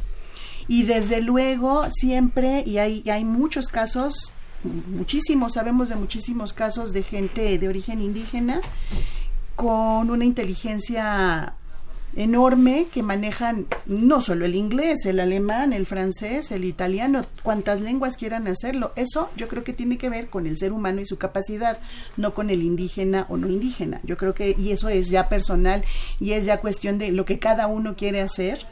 [0.67, 4.31] Y desde luego siempre, y hay, hay muchos casos,
[4.63, 8.61] muchísimos, sabemos de muchísimos casos de gente de origen indígena
[9.55, 11.55] con una inteligencia
[12.15, 18.17] enorme que manejan no solo el inglés, el alemán, el francés, el italiano, cuantas lenguas
[18.17, 18.93] quieran hacerlo.
[18.95, 21.77] Eso yo creo que tiene que ver con el ser humano y su capacidad,
[22.17, 23.99] no con el indígena o no indígena.
[24.03, 25.83] Yo creo que, y eso es ya personal
[26.19, 28.65] y es ya cuestión de lo que cada uno quiere hacer,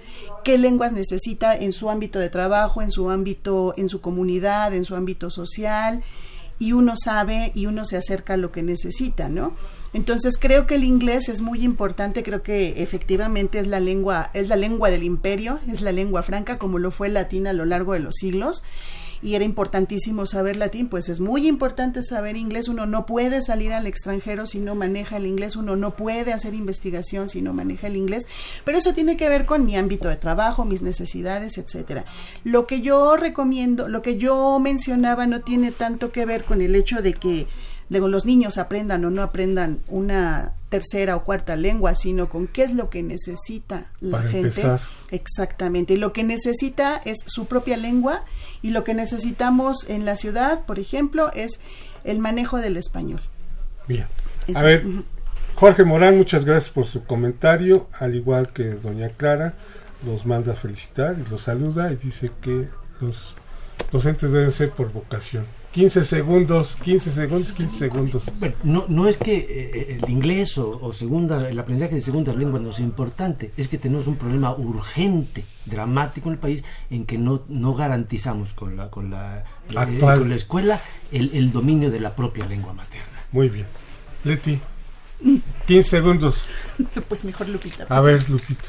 [0.43, 4.85] qué lenguas necesita en su ámbito de trabajo, en su ámbito, en su comunidad, en
[4.85, 6.01] su ámbito social
[6.59, 9.53] y uno sabe y uno se acerca a lo que necesita, ¿no?
[9.93, 14.47] Entonces creo que el inglés es muy importante, creo que efectivamente es la lengua, es
[14.47, 17.65] la lengua del imperio, es la lengua franca como lo fue el latín a lo
[17.65, 18.63] largo de los siglos
[19.23, 23.71] y era importantísimo saber latín, pues es muy importante saber inglés, uno no puede salir
[23.71, 27.87] al extranjero si no maneja el inglés, uno no puede hacer investigación si no maneja
[27.87, 28.27] el inglés,
[28.65, 32.03] pero eso tiene que ver con mi ámbito de trabajo, mis necesidades, etcétera.
[32.43, 36.75] Lo que yo recomiendo, lo que yo mencionaba no tiene tanto que ver con el
[36.75, 37.47] hecho de que
[37.89, 42.63] de los niños aprendan o no aprendan una tercera o cuarta lengua, sino con qué
[42.63, 44.63] es lo que necesita la gente.
[45.11, 45.93] Exactamente.
[45.93, 48.23] Y lo que necesita es su propia lengua
[48.61, 51.59] y lo que necesitamos en la ciudad, por ejemplo, es
[52.03, 53.21] el manejo del español.
[53.88, 54.07] Bien.
[54.55, 54.84] A ver,
[55.55, 59.53] Jorge Morán, muchas gracias por su comentario, al igual que doña Clara,
[60.05, 62.67] los manda a felicitar y los saluda y dice que
[62.99, 63.36] los
[63.91, 65.45] docentes deben ser por vocación.
[65.74, 68.24] 15 segundos, 15 segundos, 15 segundos.
[68.38, 72.61] Bueno, no, no es que eh, el inglés o, segunda, el aprendizaje de segundas lenguas
[72.61, 77.17] no sea importante, es que tenemos un problema urgente, dramático en el país, en que
[77.17, 80.80] no, no garantizamos con la, con la, eh, con la escuela
[81.11, 83.07] el, el, dominio de la propia lengua materna.
[83.32, 83.65] Muy bien.
[84.24, 84.59] Leti,
[85.65, 86.43] 15 segundos.
[87.09, 87.88] Pues mejor Lupita.
[87.89, 88.67] A ver, Lupita.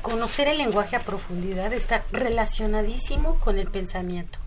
[0.00, 4.38] Conocer el lenguaje a profundidad está relacionadísimo con el pensamiento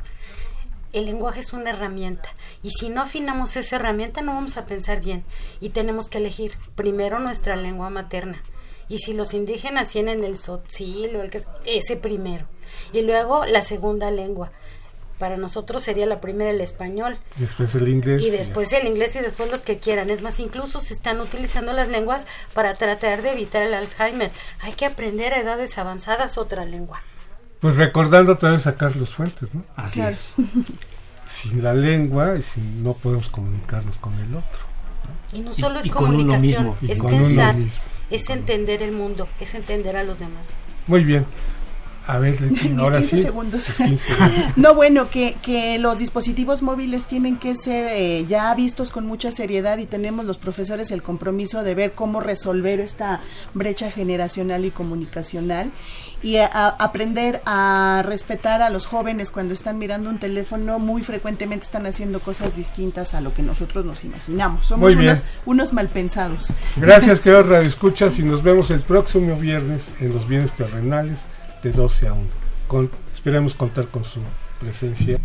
[0.94, 2.30] el lenguaje es una herramienta
[2.64, 5.24] y si no afinamos esa herramienta no vamos a pensar bien
[5.60, 8.42] y tenemos que elegir primero nuestra lengua materna
[8.90, 12.48] y si los indígenas tienen el sotzil o el que ese primero
[12.94, 14.52] y luego la segunda lengua
[15.18, 17.18] para nosotros sería la primera el español.
[17.38, 18.22] Después el inglés.
[18.22, 20.10] Y después el inglés y después los que quieran.
[20.10, 24.32] Es más, incluso se están utilizando las lenguas para tratar de evitar el Alzheimer.
[24.62, 27.02] Hay que aprender a edades avanzadas otra lengua.
[27.60, 29.64] Pues recordando otra vez a Carlos Fuentes, ¿no?
[29.76, 30.36] Así es.
[31.30, 34.62] Sin la lengua, y si no podemos comunicarnos con el otro.
[35.34, 37.56] Y no solo es comunicación, es pensar,
[38.10, 40.50] es entender el mundo, es entender a los demás.
[40.88, 41.26] Muy bien.
[42.08, 42.38] A ver,
[42.80, 43.70] ahora 15 Segundos.
[44.56, 49.32] no, bueno, que, que los dispositivos móviles tienen que ser eh, ya vistos con mucha
[49.32, 53.20] seriedad y tenemos los profesores el compromiso de ver cómo resolver esta
[53.54, 55.70] brecha generacional y comunicacional
[56.24, 61.86] y aprender a respetar a los jóvenes cuando están mirando un teléfono, muy frecuentemente están
[61.86, 64.66] haciendo cosas distintas a lo que nosotros nos imaginamos.
[64.66, 66.48] Somos unos, unos malpensados.
[66.78, 71.26] Gracias, queridos radioescuchas, y nos vemos el próximo viernes en los bienes terrenales
[71.68, 72.24] de 12 a 1.
[72.68, 74.20] Con, esperemos contar con su
[74.60, 75.20] presencia.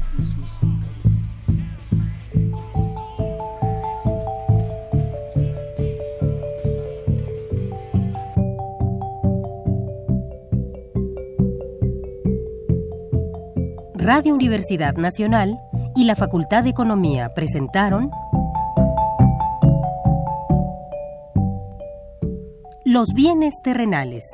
[13.94, 15.60] Radio Universidad Nacional
[15.94, 18.10] y la Facultad de Economía presentaron
[22.84, 24.24] Los bienes terrenales.